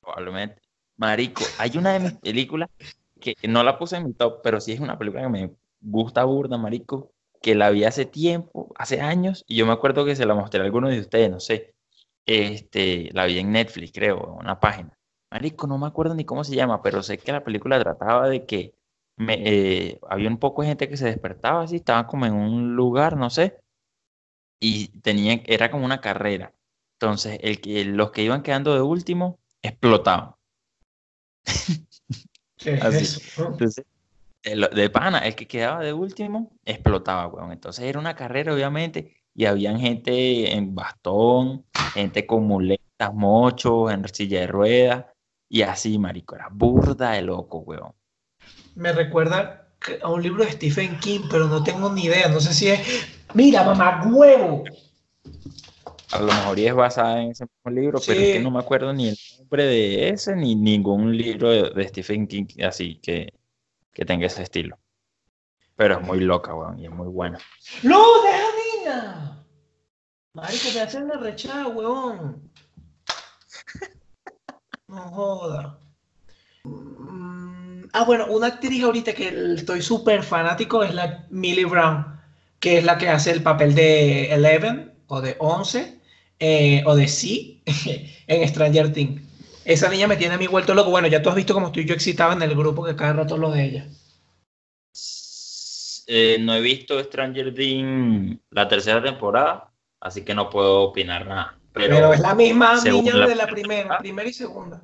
Probablemente. 0.00 0.60
Marico, 0.96 1.44
hay 1.58 1.78
una 1.78 1.92
de 1.92 2.00
mis 2.00 2.12
películas 2.14 2.68
que 3.20 3.34
no 3.44 3.62
la 3.62 3.78
puse 3.78 3.96
en 3.96 4.06
mi 4.06 4.12
top, 4.12 4.40
pero 4.42 4.60
sí 4.60 4.72
es 4.72 4.80
una 4.80 4.98
película 4.98 5.22
que 5.22 5.28
me 5.28 5.54
gusta 5.80 6.24
burda, 6.24 6.58
marico. 6.58 7.12
que 7.40 7.54
la 7.54 7.70
vi 7.70 7.84
hace 7.84 8.04
tiempo, 8.04 8.74
hace 8.76 9.00
años, 9.00 9.44
y 9.46 9.54
yo 9.54 9.66
me 9.66 9.72
acuerdo 9.72 10.04
que 10.04 10.16
se 10.16 10.26
la 10.26 10.34
mostré 10.34 10.60
a 10.60 10.64
alguno 10.64 10.88
de 10.88 10.98
ustedes, 10.98 11.30
no 11.30 11.38
sé. 11.38 11.74
Este, 12.26 13.10
la 13.12 13.26
vi 13.26 13.38
en 13.38 13.52
Netflix, 13.52 13.92
creo, 13.92 14.34
en 14.34 14.44
una 14.44 14.58
página. 14.58 14.97
Marico, 15.30 15.66
no 15.66 15.78
me 15.78 15.86
acuerdo 15.86 16.14
ni 16.14 16.24
cómo 16.24 16.44
se 16.44 16.54
llama, 16.56 16.82
pero 16.82 17.02
sé 17.02 17.18
que 17.18 17.32
la 17.32 17.44
película 17.44 17.78
trataba 17.80 18.28
de 18.28 18.46
que 18.46 18.74
me, 19.16 19.34
eh, 19.34 20.00
había 20.08 20.28
un 20.28 20.38
poco 20.38 20.62
de 20.62 20.68
gente 20.68 20.88
que 20.88 20.96
se 20.96 21.06
despertaba 21.06 21.62
así, 21.62 21.76
estaba 21.76 22.06
como 22.06 22.26
en 22.26 22.34
un 22.34 22.76
lugar, 22.76 23.16
no 23.16 23.30
sé, 23.30 23.60
y 24.60 24.88
tenían, 25.00 25.42
era 25.46 25.70
como 25.70 25.84
una 25.84 26.00
carrera. 26.00 26.54
Entonces, 26.94 27.38
el 27.42 27.60
que, 27.60 27.84
los 27.84 28.10
que 28.10 28.22
iban 28.22 28.42
quedando 28.42 28.74
de 28.74 28.82
último 28.82 29.38
explotaban. 29.62 30.34
así. 32.82 33.20
Entonces, 33.38 33.84
de 34.42 34.90
pana, 34.90 35.18
el 35.18 35.34
que 35.34 35.46
quedaba 35.46 35.80
de 35.80 35.92
último 35.92 36.50
explotaba, 36.64 37.26
weón. 37.28 37.52
Entonces 37.52 37.84
era 37.84 37.98
una 37.98 38.16
carrera, 38.16 38.54
obviamente, 38.54 39.16
y 39.34 39.44
habían 39.44 39.78
gente 39.78 40.52
en 40.54 40.74
bastón, 40.74 41.64
gente 41.94 42.26
con 42.26 42.46
muletas, 42.46 43.14
mochos, 43.14 43.92
en 43.92 44.06
silla 44.08 44.40
de 44.40 44.46
ruedas, 44.46 45.06
y 45.48 45.62
así, 45.62 45.98
marico, 45.98 46.34
era 46.34 46.48
burda 46.50 47.12
de 47.12 47.22
loco, 47.22 47.58
weón. 47.58 47.92
Me 48.74 48.92
recuerda 48.92 49.68
a 50.02 50.08
un 50.10 50.22
libro 50.22 50.44
de 50.44 50.52
Stephen 50.52 50.98
King, 51.00 51.20
pero 51.30 51.46
no 51.46 51.62
tengo 51.62 51.90
ni 51.90 52.04
idea, 52.04 52.28
no 52.28 52.40
sé 52.40 52.54
si 52.54 52.68
es... 52.68 52.80
Mira, 53.34 53.64
mamá, 53.64 54.02
huevo. 54.06 54.64
A 56.12 56.20
lo 56.20 56.26
mejor 56.26 56.58
es 56.58 56.74
basada 56.74 57.22
en 57.22 57.32
ese 57.32 57.44
mismo 57.44 57.80
libro, 57.80 58.00
pero 58.06 58.20
es 58.20 58.32
que 58.32 58.40
no 58.40 58.50
me 58.50 58.58
acuerdo 58.58 58.92
ni 58.92 59.08
el 59.08 59.18
nombre 59.38 59.64
de 59.64 60.08
ese, 60.08 60.34
ni 60.34 60.54
ningún 60.54 61.16
libro 61.16 61.70
de 61.70 61.88
Stephen 61.88 62.26
King 62.26 62.46
así 62.62 62.98
que 63.02 63.32
que 63.98 64.04
tenga 64.04 64.26
ese 64.26 64.44
estilo. 64.44 64.78
Pero 65.74 65.98
es 65.98 66.06
muy 66.06 66.20
loca, 66.20 66.54
weón, 66.54 66.78
y 66.78 66.84
es 66.84 66.90
muy 66.92 67.08
buena. 67.08 67.40
¡No, 67.82 68.22
deja 68.22 68.46
niña! 68.76 69.44
Marico, 70.34 70.68
te 70.72 70.80
hacen 70.80 71.08
la 71.08 71.16
rechada, 71.16 71.66
weón. 71.66 72.48
No 74.88 75.02
joda. 75.10 75.78
Mm, 76.64 77.84
ah, 77.92 78.04
bueno, 78.04 78.26
una 78.28 78.48
actriz 78.48 78.82
ahorita 78.82 79.12
que 79.12 79.28
estoy 79.54 79.82
súper 79.82 80.22
fanático 80.22 80.82
es 80.82 80.94
la 80.94 81.26
Millie 81.30 81.66
Brown, 81.66 82.18
que 82.58 82.78
es 82.78 82.84
la 82.84 82.96
que 82.98 83.08
hace 83.08 83.30
el 83.30 83.42
papel 83.42 83.74
de 83.74 84.32
Eleven 84.32 84.92
o 85.06 85.20
de 85.20 85.36
Once 85.38 86.00
eh, 86.38 86.82
o 86.86 86.96
de 86.96 87.06
Sí 87.06 87.62
en 88.26 88.48
Stranger 88.48 88.92
Things. 88.92 89.22
Esa 89.64 89.90
niña 89.90 90.06
me 90.06 90.16
tiene 90.16 90.34
a 90.34 90.38
mí 90.38 90.46
vuelto 90.46 90.74
loco. 90.74 90.90
Bueno, 90.90 91.08
ya 91.08 91.20
tú 91.20 91.28
has 91.28 91.36
visto 91.36 91.52
cómo 91.52 91.66
estoy 91.66 91.84
yo 91.84 91.94
excitado 91.94 92.32
en 92.32 92.40
el 92.40 92.54
grupo 92.56 92.82
que 92.84 92.96
cada 92.96 93.12
rato 93.12 93.36
lo 93.36 93.50
de 93.50 93.64
ella. 93.64 93.88
Eh, 96.06 96.38
no 96.40 96.54
he 96.54 96.60
visto 96.62 96.98
Stranger 97.04 97.54
Things 97.54 98.38
la 98.50 98.66
tercera 98.66 99.02
temporada, 99.02 99.70
así 100.00 100.24
que 100.24 100.34
no 100.34 100.48
puedo 100.48 100.80
opinar 100.80 101.26
nada. 101.26 101.57
Pero, 101.78 102.12
es 102.12 102.20
la 102.20 102.34
misma 102.34 102.82
niña 102.82 103.26
de 103.26 103.34
la 103.34 103.46
primera, 103.46 103.98
primera 103.98 104.28
y 104.28 104.32
segunda. 104.32 104.82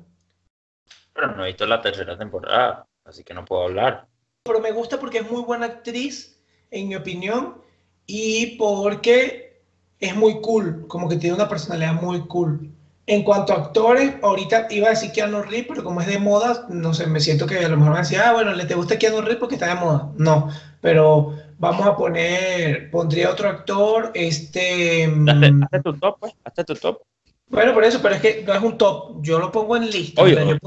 Pero 1.13 1.35
no 1.35 1.43
he 1.43 1.47
visto 1.47 1.65
la 1.65 1.81
tercera 1.81 2.17
temporada, 2.17 2.85
así 3.03 3.23
que 3.23 3.33
no 3.33 3.45
puedo 3.45 3.63
hablar. 3.63 4.07
Pero 4.43 4.59
me 4.59 4.71
gusta 4.71 4.99
porque 4.99 5.19
es 5.19 5.29
muy 5.29 5.41
buena 5.43 5.65
actriz, 5.65 6.39
en 6.71 6.87
mi 6.87 6.95
opinión, 6.95 7.61
y 8.05 8.57
porque 8.57 9.61
es 9.99 10.15
muy 10.15 10.41
cool, 10.41 10.85
como 10.87 11.09
que 11.09 11.17
tiene 11.17 11.35
una 11.35 11.49
personalidad 11.49 11.93
muy 11.93 12.27
cool. 12.27 12.71
En 13.07 13.23
cuanto 13.23 13.53
a 13.53 13.57
actores, 13.57 14.15
ahorita 14.23 14.67
iba 14.71 14.87
a 14.87 14.91
decir 14.91 15.11
Keanu 15.11 15.43
Reeves, 15.43 15.67
pero 15.69 15.83
como 15.83 16.01
es 16.01 16.07
de 16.07 16.17
moda, 16.17 16.65
no 16.69 16.93
sé, 16.93 17.05
me 17.07 17.19
siento 17.19 17.45
que 17.45 17.59
a 17.59 17.69
lo 17.69 17.77
mejor 17.77 17.93
me 17.93 17.99
decía, 17.99 18.29
ah, 18.29 18.33
bueno, 18.33 18.51
le 18.53 18.65
te 18.65 18.73
gusta 18.73 18.97
Keanu 18.97 19.21
Reeves 19.21 19.37
porque 19.37 19.55
está 19.55 19.67
de 19.67 19.75
moda. 19.75 20.09
No, 20.17 20.49
pero 20.81 21.35
vamos 21.57 21.85
a 21.85 21.95
poner, 21.95 22.89
pondría 22.91 23.29
otro 23.29 23.49
actor, 23.49 24.11
este... 24.13 25.07
Mm, 25.07 25.63
hazte, 25.63 25.81
tu 25.81 25.93
top, 25.93 26.17
pues, 26.19 26.33
hazte 26.43 26.63
tu 26.63 26.75
top. 26.75 27.01
Bueno, 27.47 27.73
por 27.73 27.83
eso, 27.83 28.01
pero 28.01 28.15
es 28.15 28.21
que 28.21 28.43
no 28.45 28.53
es 28.53 28.61
un 28.61 28.77
top, 28.77 29.21
yo 29.21 29.39
lo 29.39 29.51
pongo 29.51 29.77
en 29.77 29.89
lista. 29.89 30.21
Oye, 30.21 30.59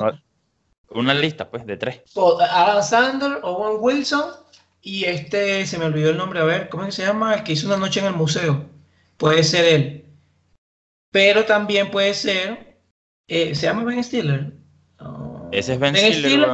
una 0.90 1.14
lista, 1.14 1.50
pues, 1.50 1.66
de 1.66 1.76
tres. 1.76 2.02
Adam 2.50 2.82
Sandler, 2.82 3.40
Owen 3.42 3.78
Wilson 3.80 4.30
y 4.80 5.04
este, 5.04 5.66
se 5.66 5.78
me 5.78 5.84
olvidó 5.84 6.10
el 6.10 6.16
nombre, 6.16 6.40
a 6.40 6.44
ver, 6.44 6.68
¿cómo 6.68 6.90
se 6.90 7.02
llama? 7.02 7.34
El 7.34 7.42
que 7.42 7.52
hizo 7.52 7.66
una 7.66 7.76
noche 7.76 8.00
en 8.00 8.06
el 8.06 8.14
museo. 8.14 8.64
Puede 9.16 9.42
ser 9.42 9.64
él 9.64 10.04
pero 11.10 11.44
también 11.44 11.90
puede 11.90 12.14
ser, 12.14 12.78
eh, 13.26 13.54
¿se 13.54 13.66
llama 13.66 13.84
Ben 13.84 14.02
Stiller? 14.02 14.52
Ese 15.50 15.74
es 15.74 15.80
Ben, 15.80 15.96
Stiller, 15.96 16.46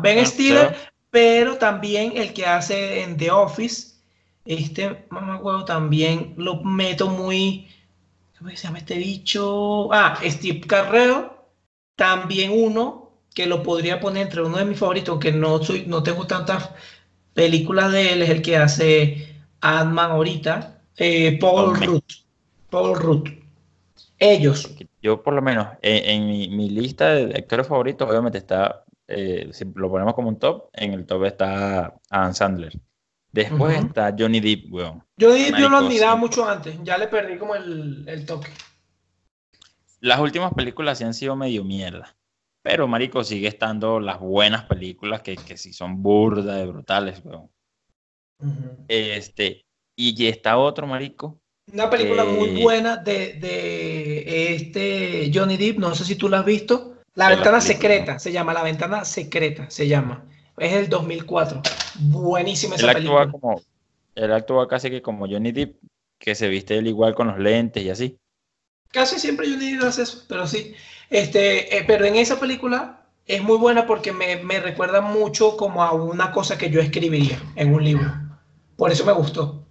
Ben 0.00 0.26
Stiller, 0.26 0.76
pero 1.14 1.58
también 1.58 2.14
el 2.16 2.32
que 2.32 2.44
hace 2.44 3.02
en 3.02 3.16
The 3.16 3.30
Office, 3.30 3.94
este 4.44 5.06
mamá 5.10 5.36
huevo 5.36 5.64
también 5.64 6.34
lo 6.36 6.56
meto 6.64 7.08
muy, 7.08 7.68
¿cómo 8.36 8.50
se 8.50 8.56
llama 8.56 8.78
este 8.78 8.98
bicho? 8.98 9.92
Ah, 9.92 10.18
Steve 10.24 10.62
Carrero, 10.62 11.46
también 11.94 12.50
uno 12.52 13.12
que 13.32 13.46
lo 13.46 13.62
podría 13.62 14.00
poner 14.00 14.24
entre 14.24 14.42
uno 14.42 14.56
de 14.56 14.64
mis 14.64 14.76
favoritos, 14.76 15.10
aunque 15.10 15.30
no, 15.30 15.62
soy, 15.62 15.84
no 15.86 16.02
tengo 16.02 16.26
tantas 16.26 16.70
películas 17.32 17.92
de 17.92 18.14
él, 18.14 18.22
es 18.22 18.30
el 18.30 18.42
que 18.42 18.56
hace 18.56 19.36
Ant-Man 19.60 20.10
ahorita, 20.10 20.80
eh, 20.96 21.38
Paul 21.40 21.76
Rudd. 21.76 22.02
Paul 22.70 22.98
Rudd. 22.98 23.28
Ellos. 24.18 24.68
Yo 25.00 25.22
por 25.22 25.34
lo 25.34 25.42
menos 25.42 25.68
en, 25.82 26.26
mi, 26.26 26.70
lista 26.70 27.14
de 27.14 27.36
actores 27.36 27.68
favoritos, 27.68 28.08
obviamente 28.08 28.38
está, 28.38 28.83
eh, 29.08 29.48
si 29.52 29.64
lo 29.74 29.90
ponemos 29.90 30.14
como 30.14 30.28
un 30.28 30.38
top, 30.38 30.68
en 30.72 30.92
el 30.92 31.06
top 31.06 31.24
está 31.24 31.94
Adam 32.10 32.34
Sandler. 32.34 32.72
Después 33.32 33.76
está 33.78 34.14
Johnny 34.16 34.40
Depp, 34.40 34.72
weón. 34.72 35.04
Johnny 35.20 35.44
Depp 35.44 35.58
yo 35.58 35.68
lo 35.68 35.78
admiraba 35.78 36.16
mucho 36.16 36.48
antes, 36.48 36.78
ya 36.82 36.96
le 36.98 37.08
perdí 37.08 37.36
como 37.36 37.54
el, 37.54 38.24
toque. 38.26 38.50
Las 40.00 40.20
últimas 40.20 40.54
películas 40.54 40.98
sí 40.98 41.04
han 41.04 41.14
sido 41.14 41.34
medio 41.34 41.64
mierda. 41.64 42.16
Pero, 42.62 42.86
marico, 42.88 43.24
sigue 43.24 43.48
estando 43.48 44.00
las 44.00 44.20
buenas 44.20 44.64
películas 44.64 45.20
que, 45.20 45.36
que 45.36 45.56
sí 45.56 45.72
son 45.72 46.02
burdas 46.02 46.56
de 46.56 46.66
brutales, 46.66 47.20
weón. 47.24 47.50
Este, 48.88 49.66
y 49.96 50.26
está 50.26 50.56
otro, 50.56 50.86
marico, 50.86 51.40
una 51.72 51.88
película 51.88 52.24
muy 52.24 52.62
buena 52.62 52.96
de, 52.98 54.54
este 54.54 55.30
Johnny 55.32 55.56
Depp, 55.56 55.78
no 55.78 55.94
sé 55.94 56.04
si 56.04 56.14
tú 56.14 56.28
la 56.28 56.40
has 56.40 56.44
visto. 56.44 56.93
La 57.14 57.28
ventana 57.28 57.60
secreta, 57.60 58.18
se 58.18 58.32
llama 58.32 58.52
La 58.52 58.62
ventana 58.62 59.04
secreta, 59.04 59.70
se 59.70 59.86
llama. 59.86 60.24
Es 60.56 60.72
el 60.72 60.88
2004. 60.88 61.62
Buenísima 62.00 62.74
esa 62.74 62.92
película. 62.92 63.30
Como, 63.30 63.62
él 64.14 64.32
actúa 64.32 64.66
casi 64.68 64.90
que 64.90 65.02
como 65.02 65.26
Johnny 65.28 65.52
Depp, 65.52 65.76
que 66.18 66.34
se 66.34 66.48
viste 66.48 66.76
él 66.76 66.88
igual 66.88 67.14
con 67.14 67.28
los 67.28 67.38
lentes 67.38 67.82
y 67.82 67.90
así. 67.90 68.18
Casi 68.90 69.18
siempre 69.18 69.48
Johnny 69.48 69.74
Depp 69.74 69.84
hace 69.84 70.02
eso, 70.02 70.24
pero 70.28 70.46
sí. 70.46 70.74
Este, 71.08 71.76
eh, 71.76 71.84
pero 71.86 72.04
en 72.04 72.16
esa 72.16 72.40
película 72.40 73.06
es 73.26 73.42
muy 73.42 73.58
buena 73.58 73.86
porque 73.86 74.12
me, 74.12 74.36
me 74.42 74.60
recuerda 74.60 75.00
mucho 75.00 75.56
como 75.56 75.82
a 75.82 75.92
una 75.92 76.32
cosa 76.32 76.58
que 76.58 76.70
yo 76.70 76.80
escribiría 76.80 77.40
en 77.54 77.74
un 77.74 77.84
libro. 77.84 78.10
Por 78.76 78.90
eso 78.90 79.04
me 79.04 79.12
gustó. 79.12 79.64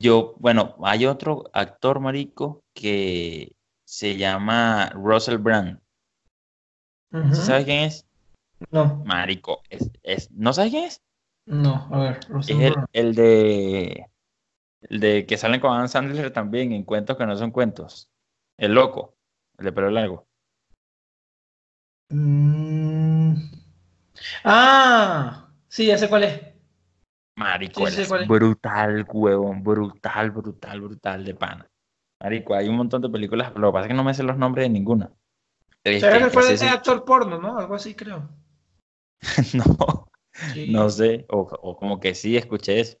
Yo, 0.00 0.34
bueno, 0.38 0.74
hay 0.82 1.06
otro 1.06 1.44
actor 1.52 2.00
marico 2.00 2.64
que 2.74 3.52
se 3.84 4.16
llama 4.16 4.90
Russell 4.94 5.36
Brand. 5.36 5.81
¿Sabes 7.32 7.64
quién 7.64 7.84
es? 7.84 8.06
No. 8.70 9.02
Marico, 9.04 9.62
es, 9.68 10.30
¿no 10.32 10.52
sabes 10.52 10.70
quién 10.70 10.84
es? 10.84 11.02
No, 11.46 11.88
a 11.90 11.98
ver, 11.98 12.20
es 12.40 12.48
el, 12.92 13.14
de 13.14 14.06
el 14.82 15.00
de 15.00 15.26
que 15.26 15.36
salen 15.36 15.60
con 15.60 15.72
Adam 15.72 15.88
Sandler 15.88 16.32
también 16.32 16.72
en 16.72 16.84
cuentos 16.84 17.16
que 17.16 17.26
no 17.26 17.36
son 17.36 17.50
cuentos. 17.50 18.08
El 18.56 18.74
loco, 18.74 19.16
el 19.58 19.66
de 19.66 19.72
pelo 19.72 19.90
largo. 19.90 20.26
Mm. 22.10 23.34
Ah, 24.44 25.48
sí, 25.68 25.86
ya 25.86 25.98
sé 25.98 26.08
cuál 26.08 26.24
es. 26.24 26.40
Marico, 27.36 27.86
es 27.86 28.26
brutal, 28.28 29.06
huevón, 29.10 29.62
brutal, 29.62 30.30
brutal, 30.30 30.80
brutal 30.80 31.24
de 31.24 31.34
pana. 31.34 31.68
Marico, 32.20 32.54
hay 32.54 32.68
un 32.68 32.76
montón 32.76 33.02
de 33.02 33.08
películas, 33.08 33.52
lo 33.56 33.68
que 33.68 33.72
pasa 33.72 33.86
es 33.86 33.88
que 33.88 33.96
no 33.96 34.04
me 34.04 34.14
sé 34.14 34.22
los 34.22 34.36
nombres 34.36 34.64
de 34.64 34.70
ninguna. 34.70 35.10
Pero 35.82 36.18
que 36.18 36.30
fue 36.30 36.52
ese 36.52 36.68
actor 36.68 37.04
porno, 37.04 37.38
¿no? 37.38 37.58
Algo 37.58 37.74
así 37.74 37.94
creo. 37.94 38.28
no, 39.54 40.08
no 40.68 40.90
sé, 40.90 41.26
o, 41.28 41.76
como 41.76 42.00
que 42.00 42.14
sí, 42.14 42.36
escuché 42.36 42.80
eso. 42.80 42.98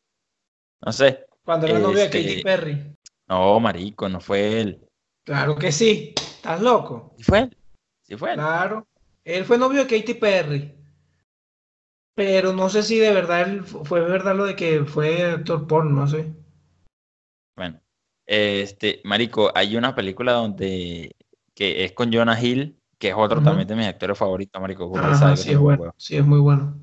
No 0.84 0.92
sé. 0.92 1.26
Cuando 1.44 1.66
era 1.66 1.78
novio 1.78 2.00
de 2.00 2.06
Katy 2.06 2.18
este, 2.18 2.42
Perry. 2.42 2.94
No, 3.28 3.58
marico, 3.60 4.08
no 4.08 4.20
fue 4.20 4.60
él. 4.60 4.88
Claro 5.24 5.56
que 5.56 5.70
sí, 5.70 6.14
estás 6.16 6.60
loco. 6.60 7.14
¿Sí 7.16 7.24
fue 7.24 7.38
él? 7.40 7.56
¿Sí 8.02 8.16
fue 8.16 8.30
él? 8.30 8.36
Claro, 8.36 8.88
él 9.24 9.44
fue 9.44 9.58
novio 9.58 9.84
de 9.84 9.98
Katy 9.98 10.14
Perry. 10.14 10.74
Pero 12.14 12.52
no 12.52 12.68
sé 12.68 12.82
si 12.82 12.98
de 12.98 13.12
verdad 13.12 13.62
fue 13.62 14.00
verdad 14.00 14.36
lo 14.36 14.44
de 14.44 14.56
que 14.56 14.84
fue 14.84 15.22
actor 15.22 15.66
porno, 15.66 16.02
no 16.02 16.06
sé. 16.06 16.32
Bueno, 17.56 17.80
este, 18.26 19.00
Marico, 19.04 19.50
hay 19.54 19.76
una 19.76 19.94
película 19.94 20.32
donde 20.32 21.14
que 21.54 21.84
es 21.84 21.92
con 21.92 22.12
Jonah 22.12 22.40
Hill, 22.40 22.78
que 22.98 23.08
es 23.08 23.14
otro 23.16 23.42
también 23.42 23.66
de 23.66 23.74
mis 23.74 23.86
actores 23.86 24.16
favoritos, 24.16 24.60
Marico. 24.60 24.92
sí, 25.36 25.50
es 25.50 25.58
bueno, 25.58 25.94
sí, 25.96 26.16
es 26.16 26.24
muy 26.24 26.40
bueno. 26.40 26.78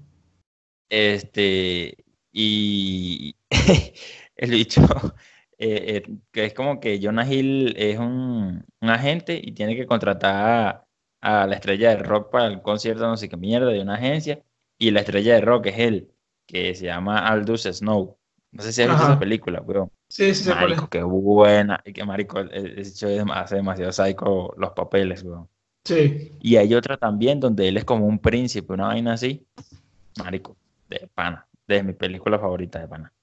Este, 0.89 1.95
y 2.31 3.35
el 4.35 4.51
bicho, 4.51 4.81
eh, 5.57 6.03
eh, 6.05 6.17
que 6.31 6.45
es 6.45 6.53
como 6.53 6.79
que 6.79 6.99
Jonah 7.01 7.31
Hill 7.31 7.73
es 7.77 7.97
un, 7.99 8.65
agente 8.81 9.39
y 9.41 9.51
tiene 9.51 9.75
que 9.75 9.85
contratar 9.85 10.85
a, 11.21 11.47
la 11.47 11.55
estrella 11.55 11.89
de 11.91 11.97
rock 11.97 12.31
para 12.31 12.47
el 12.47 12.61
concierto 12.61 13.07
no 13.07 13.17
sé 13.17 13.29
qué 13.29 13.37
mierda 13.37 13.69
de 13.69 13.81
una 13.81 13.95
agencia 13.95 14.41
y 14.77 14.91
la 14.91 15.01
estrella 15.01 15.35
de 15.35 15.41
rock 15.41 15.67
es 15.67 15.79
él, 15.79 16.11
que 16.47 16.73
se 16.75 16.85
llama 16.85 17.27
Aldous 17.27 17.63
Snow. 17.63 18.17
No 18.51 18.63
sé 18.63 18.73
si 18.73 18.81
has 18.81 18.89
visto 18.89 19.03
esa 19.03 19.19
película, 19.19 19.61
weón. 19.61 19.91
Sí, 20.09 20.33
sí, 20.33 20.49
Marico, 20.49 20.89
qué 20.89 21.03
buena. 21.03 21.81
Y 21.85 21.93
que 21.93 22.03
marico, 22.03 22.39
ese 22.39 23.23
hace 23.31 23.55
demasiado 23.55 23.91
psycho 23.91 24.53
los 24.57 24.71
papeles, 24.71 25.23
weón. 25.23 25.47
Sí. 25.85 26.33
Y 26.41 26.55
hay 26.55 26.73
otra 26.73 26.97
también 26.97 27.39
donde 27.39 27.67
él 27.67 27.77
es 27.77 27.85
como 27.85 28.07
un 28.07 28.19
príncipe, 28.19 28.73
una 28.73 28.87
vaina 28.87 29.13
así. 29.13 29.45
Marico, 30.17 30.57
de 30.89 31.07
pana. 31.13 31.47
De 31.67 31.83
mi 31.83 31.93
película 31.93 32.39
favorita 32.39 32.79
de 32.79 32.87
pana. 32.87 33.13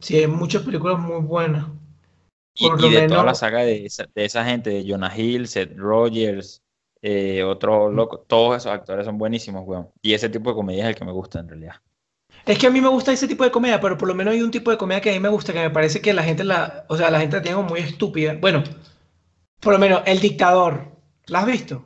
Sí, 0.00 0.18
hay 0.18 0.26
muchas 0.26 0.62
películas 0.62 0.98
muy 0.98 1.22
buenas. 1.22 1.66
y, 2.54 2.68
de 2.90 3.08
toda 3.08 3.24
la 3.24 3.34
saga 3.34 3.60
de 3.60 3.88
esa, 4.14 4.44
gente, 4.44 4.70
de 4.70 4.84
Jonah 4.86 5.16
Hill, 5.16 5.48
Seth 5.48 5.74
Rogers, 5.74 6.62
eh, 7.00 7.42
otro 7.42 7.90
loco, 7.90 8.18
todos 8.18 8.58
esos 8.58 8.72
actores 8.72 9.06
son 9.06 9.16
buenísimos, 9.16 9.66
weón. 9.66 9.88
Y 10.02 10.12
ese 10.12 10.28
tipo 10.28 10.50
de 10.50 10.56
comedia 10.56 10.84
es 10.84 10.90
el 10.90 10.94
que 10.96 11.04
me 11.06 11.12
gusta 11.12 11.40
en 11.40 11.48
realidad. 11.48 11.76
Es 12.44 12.58
que 12.58 12.66
a 12.66 12.70
mí 12.70 12.80
me 12.80 12.88
gusta 12.88 13.12
ese 13.12 13.28
tipo 13.28 13.44
de 13.44 13.50
comedia, 13.50 13.80
pero 13.80 13.96
por 13.96 14.08
lo 14.08 14.14
menos 14.14 14.34
hay 14.34 14.42
un 14.42 14.50
tipo 14.50 14.70
de 14.70 14.76
comedia 14.76 15.00
que 15.00 15.10
a 15.10 15.12
mí 15.12 15.20
me 15.20 15.28
gusta, 15.28 15.52
que 15.52 15.60
me 15.60 15.70
parece 15.70 16.00
que 16.00 16.12
la 16.12 16.24
gente 16.24 16.42
la, 16.42 16.84
o 16.88 16.96
sea, 16.96 17.10
la 17.10 17.20
gente 17.20 17.36
la 17.36 17.42
tiene 17.42 17.62
muy 17.62 17.80
estúpida. 17.80 18.36
Bueno, 18.40 18.64
por 19.60 19.72
lo 19.72 19.78
menos 19.78 20.02
El 20.06 20.18
Dictador, 20.20 20.92
¿la 21.26 21.40
has 21.40 21.46
visto? 21.46 21.84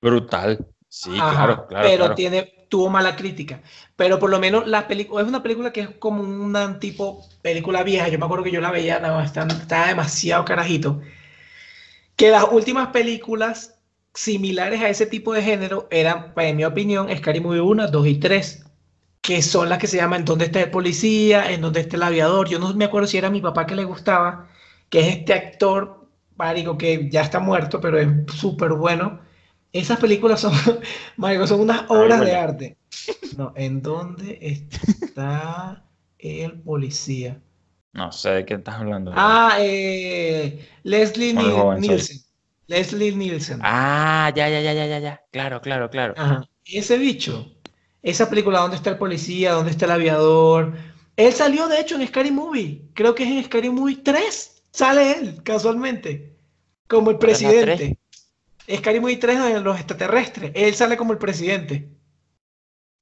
Brutal. 0.00 0.64
Sí, 0.88 1.10
claro, 1.10 1.66
claro. 1.66 1.88
Pero 1.88 2.14
tiene, 2.14 2.66
tuvo 2.68 2.88
mala 2.88 3.16
crítica. 3.16 3.60
Pero 3.96 4.20
por 4.20 4.30
lo 4.30 4.38
menos 4.38 4.66
la 4.66 4.86
película, 4.86 5.22
es 5.22 5.28
una 5.28 5.42
película 5.42 5.72
que 5.72 5.80
es 5.80 5.90
como 5.98 6.22
una 6.22 6.78
tipo 6.78 7.26
película 7.42 7.82
vieja. 7.82 8.08
Yo 8.08 8.18
me 8.18 8.26
acuerdo 8.26 8.44
que 8.44 8.52
yo 8.52 8.60
la 8.60 8.70
veía, 8.70 9.00
no, 9.00 9.20
estaba 9.20 9.88
demasiado 9.88 10.44
carajito. 10.44 11.00
Que 12.14 12.30
las 12.30 12.44
últimas 12.50 12.88
películas 12.88 13.76
similares 14.14 14.80
a 14.80 14.88
ese 14.88 15.06
tipo 15.06 15.32
de 15.32 15.42
género 15.42 15.88
eran, 15.90 16.32
en 16.36 16.56
mi 16.56 16.64
opinión, 16.64 17.08
Scary 17.16 17.40
Movie 17.40 17.60
1, 17.60 17.88
2 17.88 18.06
y 18.06 18.14
3 18.18 18.67
que 19.28 19.42
son 19.42 19.68
las 19.68 19.76
que 19.76 19.86
se 19.86 19.98
llaman 19.98 20.20
En 20.20 20.24
dónde 20.24 20.46
está 20.46 20.62
el 20.62 20.70
policía, 20.70 21.52
en 21.52 21.60
dónde 21.60 21.80
está 21.80 21.96
el 21.96 22.02
aviador. 22.02 22.48
Yo 22.48 22.58
no 22.58 22.72
me 22.72 22.86
acuerdo 22.86 23.06
si 23.06 23.18
era 23.18 23.28
mi 23.28 23.42
papá 23.42 23.66
que 23.66 23.76
le 23.76 23.84
gustaba, 23.84 24.48
que 24.88 25.00
es 25.00 25.16
este 25.18 25.34
actor, 25.34 26.08
marico, 26.38 26.78
que 26.78 27.10
ya 27.10 27.20
está 27.20 27.38
muerto, 27.38 27.78
pero 27.78 27.98
es 27.98 28.08
súper 28.32 28.72
bueno. 28.72 29.20
Esas 29.70 30.00
películas 30.00 30.40
son, 30.40 30.54
marico, 31.18 31.46
son 31.46 31.60
unas 31.60 31.84
obras 31.90 32.22
de 32.22 32.34
arte. 32.34 32.78
No, 33.36 33.52
¿en 33.54 33.82
dónde 33.82 34.38
está 34.40 35.84
el 36.18 36.62
policía? 36.62 37.38
No 37.92 38.10
sé 38.12 38.30
de 38.30 38.46
qué 38.46 38.54
estás 38.54 38.76
hablando. 38.76 39.12
Ah, 39.14 39.58
eh, 39.60 40.66
Leslie 40.84 41.34
Nielsen. 41.34 42.16
Leslie 42.66 43.14
Nielsen. 43.14 43.60
Ah, 43.62 44.32
ya, 44.34 44.48
ya, 44.48 44.62
ya, 44.62 44.72
ya, 44.72 44.86
ya, 44.86 44.98
ya. 45.00 45.22
Claro, 45.32 45.60
claro, 45.60 45.90
claro. 45.90 46.14
Ese 46.64 46.96
bicho 46.96 47.57
esa 48.10 48.28
película, 48.28 48.60
¿Dónde 48.60 48.76
está 48.76 48.90
el 48.90 48.98
policía? 48.98 49.52
¿Dónde 49.52 49.70
está 49.70 49.86
el 49.86 49.92
aviador? 49.92 50.74
Él 51.16 51.32
salió, 51.32 51.68
de 51.68 51.80
hecho, 51.80 51.96
en 51.96 52.06
Scary 52.06 52.30
Movie. 52.30 52.90
Creo 52.94 53.14
que 53.14 53.24
es 53.24 53.30
en 53.30 53.44
Scary 53.44 53.70
Movie 53.70 53.96
3. 53.96 54.62
Sale 54.70 55.18
él, 55.18 55.42
casualmente. 55.42 56.36
Como 56.86 57.10
el 57.10 57.18
presidente. 57.18 57.98
Scary 58.72 59.00
Movie 59.00 59.16
3 59.16 59.44
de 59.44 59.60
los 59.60 59.76
extraterrestres. 59.76 60.52
Él 60.54 60.74
sale 60.74 60.96
como 60.96 61.12
el 61.12 61.18
presidente. 61.18 61.90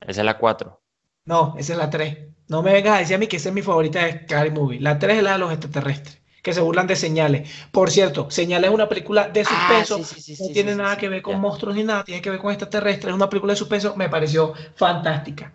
Esa 0.00 0.20
es 0.20 0.24
la 0.24 0.38
4. 0.38 0.80
No, 1.26 1.54
esa 1.58 1.72
es 1.72 1.78
la 1.78 1.90
3. 1.90 2.18
No 2.48 2.62
me 2.62 2.72
vengas 2.72 2.96
a 2.96 2.98
decir 3.00 3.16
a 3.16 3.18
mí 3.18 3.26
que 3.26 3.36
esa 3.36 3.48
es 3.48 3.54
mi 3.54 3.62
favorita 3.62 4.04
de 4.04 4.24
Scary 4.24 4.50
Movie. 4.50 4.80
La 4.80 4.98
3 4.98 5.18
es 5.18 5.22
la 5.22 5.32
de 5.32 5.38
los 5.38 5.52
extraterrestres 5.52 6.20
que 6.46 6.52
se 6.52 6.60
burlan 6.60 6.86
de 6.86 6.94
Señales. 6.94 7.50
Por 7.72 7.90
cierto, 7.90 8.30
Señales 8.30 8.68
es 8.68 8.74
una 8.74 8.88
película 8.88 9.28
de 9.28 9.40
ah, 9.40 9.44
suspenso, 9.44 9.98
no 9.98 10.52
tiene 10.52 10.76
nada 10.76 10.96
que 10.96 11.08
ver 11.08 11.20
con 11.20 11.40
monstruos 11.40 11.74
ni 11.74 11.82
nada, 11.82 12.04
tiene 12.04 12.22
que 12.22 12.30
ver 12.30 12.38
con 12.38 12.52
extraterrestres, 12.52 13.08
es 13.08 13.14
una 13.16 13.28
película 13.28 13.52
de 13.52 13.56
suspenso, 13.56 13.96
me 13.96 14.08
pareció 14.08 14.54
fantástica. 14.76 15.52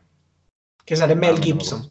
Que 0.84 0.98
sale 0.98 1.16
Mel 1.16 1.42
Gibson. 1.42 1.90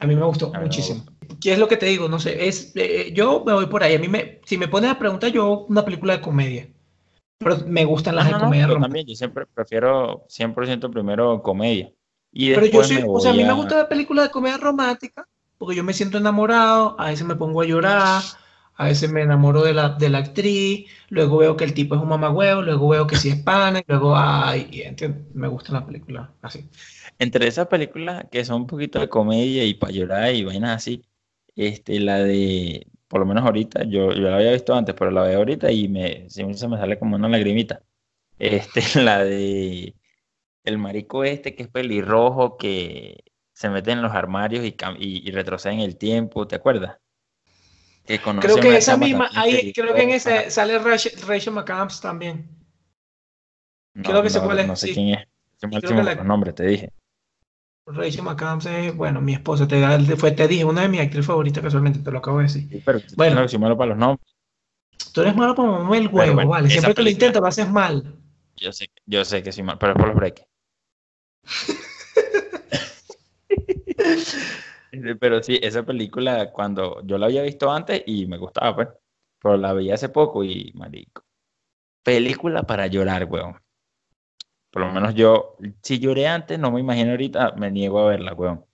A 0.00 0.06
mí 0.08 0.16
me 0.16 0.24
gustó 0.24 0.52
muchísimo. 0.52 1.04
¿Qué 1.40 1.52
es 1.52 1.60
lo 1.60 1.68
que 1.68 1.76
te 1.76 1.86
digo? 1.86 2.08
No 2.08 2.18
sé, 2.18 2.48
es, 2.48 2.72
eh, 2.74 3.12
yo 3.14 3.44
me 3.46 3.52
voy 3.52 3.66
por 3.66 3.84
ahí. 3.84 3.94
A 3.94 4.00
mí 4.00 4.08
me, 4.08 4.40
si 4.44 4.58
me 4.58 4.66
pones 4.66 4.90
a 4.90 4.98
preguntar, 4.98 5.30
yo 5.30 5.66
una 5.68 5.84
película 5.84 6.16
de 6.16 6.20
comedia. 6.20 6.68
Pero 7.38 7.58
me 7.68 7.84
gustan 7.84 8.16
las 8.16 8.26
de 8.26 8.32
comedia 8.32 8.66
romántica. 8.66 8.86
También, 8.86 9.06
yo 9.06 9.14
siempre 9.14 9.46
prefiero 9.46 10.26
100% 10.26 10.90
primero 10.90 11.40
comedia. 11.40 11.92
Y 12.32 12.52
pero 12.52 12.66
yo 12.66 12.82
soy, 12.82 13.04
o 13.06 13.20
sea, 13.20 13.30
a 13.30 13.34
mí 13.34 13.44
me 13.44 13.52
gusta 13.52 13.76
la 13.76 13.88
película 13.88 14.24
de 14.24 14.30
comedia 14.30 14.56
romántica 14.56 15.24
porque 15.64 15.76
yo 15.76 15.84
me 15.84 15.94
siento 15.94 16.18
enamorado, 16.18 16.94
a 17.00 17.06
veces 17.06 17.26
me 17.26 17.36
pongo 17.36 17.62
a 17.62 17.64
llorar, 17.64 18.22
a 18.74 18.84
veces 18.84 19.10
me 19.10 19.22
enamoro 19.22 19.62
de 19.62 19.72
la, 19.72 19.88
de 19.88 20.10
la 20.10 20.18
actriz, 20.18 20.90
luego 21.08 21.38
veo 21.38 21.56
que 21.56 21.64
el 21.64 21.72
tipo 21.72 21.94
es 21.94 22.02
un 22.02 22.08
mamagüeo, 22.08 22.60
luego 22.60 22.88
veo 22.90 23.06
que 23.06 23.16
sí 23.16 23.30
es 23.30 23.42
pana, 23.42 23.78
y 23.78 23.84
luego, 23.88 24.14
ay, 24.14 24.84
me 25.32 25.48
gustan 25.48 25.76
las 25.76 25.84
películas 25.84 26.28
así. 26.42 26.68
Entre 27.18 27.46
esas 27.46 27.68
películas 27.68 28.26
que 28.30 28.44
son 28.44 28.62
un 28.62 28.66
poquito 28.66 29.00
de 29.00 29.08
comedia 29.08 29.64
y 29.64 29.72
para 29.72 29.92
llorar 29.92 30.34
y 30.34 30.44
vainas 30.44 30.76
así, 30.76 31.02
este, 31.56 31.98
la 31.98 32.18
de, 32.18 32.86
por 33.08 33.20
lo 33.20 33.26
menos 33.26 33.42
ahorita, 33.44 33.84
yo, 33.84 34.12
yo 34.12 34.28
la 34.28 34.36
había 34.36 34.52
visto 34.52 34.74
antes, 34.74 34.94
pero 34.98 35.10
la 35.10 35.22
veo 35.22 35.38
ahorita 35.38 35.72
y 35.72 35.88
me, 35.88 36.28
se 36.28 36.44
me 36.44 36.54
sale 36.54 36.98
como 36.98 37.16
una 37.16 37.28
lagrimita. 37.30 37.80
Este, 38.38 38.82
la 39.02 39.24
de 39.24 39.94
el 40.64 40.78
marico 40.78 41.24
este 41.24 41.54
que 41.54 41.62
es 41.64 41.68
pelirrojo, 41.70 42.58
que 42.58 43.24
se 43.54 43.70
meten 43.70 43.98
en 43.98 44.02
los 44.02 44.12
armarios 44.12 44.64
y, 44.64 44.74
y, 44.98 45.30
retroceden 45.30 45.80
el 45.80 45.96
tiempo, 45.96 46.46
¿te 46.46 46.56
acuerdas? 46.56 46.98
creo 48.04 48.56
que 48.60 48.76
esa 48.76 48.98
misma, 48.98 49.30
ahí, 49.34 49.72
creo 49.72 49.94
que 49.94 50.02
en 50.02 50.10
ese 50.10 50.50
sale 50.50 50.78
Rachel, 50.78 51.54
McAdams 51.54 52.00
también. 52.02 52.50
creo 53.94 54.22
que 54.22 54.28
se 54.28 54.40
puede 54.40 54.66
No 54.66 54.76
sé 54.76 54.92
quién 54.92 55.14
es. 55.14 55.26
el 55.62 56.26
nombre, 56.26 56.52
te 56.52 56.66
dije. 56.66 56.92
Rachel 57.86 58.22
McAdams 58.22 58.66
es, 58.66 58.96
bueno, 58.96 59.20
mi 59.20 59.34
esposa, 59.34 59.68
te, 59.68 60.16
fue, 60.16 60.32
te 60.32 60.48
dije, 60.48 60.64
una 60.64 60.82
de 60.82 60.88
mis 60.88 61.00
actrices 61.00 61.26
favoritas, 61.26 61.62
casualmente, 61.62 62.00
te 62.00 62.10
lo 62.10 62.18
acabo 62.18 62.38
de 62.38 62.44
decir. 62.44 62.82
pero 62.84 63.00
bueno, 63.16 63.46
soy 63.46 63.58
malo 63.58 63.76
para 63.76 63.90
los 63.90 63.98
nombres. 63.98 64.34
Tú 65.12 65.20
eres 65.20 65.36
malo 65.36 65.54
para 65.54 65.96
el 65.96 66.08
huevo, 66.08 66.48
vale. 66.48 66.68
Siempre 66.68 66.94
que 66.94 67.02
lo 67.02 67.10
intentas 67.10 67.40
lo 67.40 67.46
haces 67.46 67.70
mal. 67.70 68.16
Yo 68.56 68.72
sé, 68.72 68.90
yo 69.06 69.24
sé 69.24 69.42
que 69.42 69.52
soy 69.52 69.62
malo, 69.62 69.78
pero 69.78 69.92
es 69.92 69.98
por 69.98 70.08
los 70.08 70.16
breaks. 70.16 70.42
Pero 75.20 75.42
sí, 75.42 75.58
esa 75.62 75.82
película, 75.82 76.52
cuando 76.52 77.04
yo 77.04 77.18
la 77.18 77.26
había 77.26 77.42
visto 77.42 77.70
antes 77.70 78.02
y 78.06 78.26
me 78.26 78.38
gustaba, 78.38 78.74
pues, 78.76 78.88
pero 79.40 79.56
la 79.56 79.72
vi 79.72 79.90
hace 79.90 80.08
poco 80.08 80.44
y, 80.44 80.72
marico, 80.74 81.24
película 82.02 82.62
para 82.62 82.86
llorar, 82.86 83.24
weón. 83.24 83.56
Por 84.70 84.82
lo 84.82 84.92
menos 84.92 85.14
yo, 85.14 85.56
si 85.82 85.98
lloré 85.98 86.26
antes, 86.26 86.58
no 86.58 86.70
me 86.70 86.80
imagino 86.80 87.12
ahorita, 87.12 87.52
me 87.56 87.70
niego 87.70 88.00
a 88.00 88.08
verla, 88.08 88.34
weón. 88.34 88.64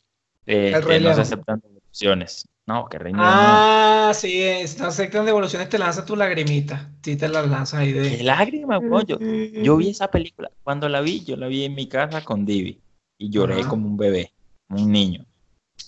Eh, 0.46 0.72
no 1.02 1.14
se 1.14 1.20
aceptan 1.20 1.60
devoluciones. 1.60 2.48
No, 2.66 2.88
que 2.88 2.98
reino. 2.98 3.20
Ah, 3.22 4.12
sí, 4.14 4.44
no 4.78 4.86
aceptan 4.86 5.26
devoluciones, 5.26 5.68
te 5.68 5.78
lanza 5.78 6.04
tu 6.04 6.16
lagrimita. 6.16 6.90
Sí, 7.02 7.16
te 7.16 7.28
la 7.28 7.42
lanzas 7.42 7.80
ahí 7.80 7.92
de. 7.92 8.16
¿Qué 8.16 8.22
lágrima, 8.22 8.78
weón? 8.78 9.06
Yo, 9.06 9.76
vi 9.76 9.90
esa 9.90 10.08
película. 10.08 10.50
Cuando 10.62 10.88
la 10.88 11.00
vi, 11.00 11.24
yo 11.24 11.36
la 11.36 11.48
vi 11.48 11.64
en 11.64 11.74
mi 11.74 11.88
casa 11.88 12.24
con 12.24 12.46
Divi 12.46 12.80
y 13.18 13.30
lloré 13.30 13.62
como 13.64 13.86
un 13.86 13.96
bebé 13.96 14.32
un 14.70 14.90
niño. 14.90 15.26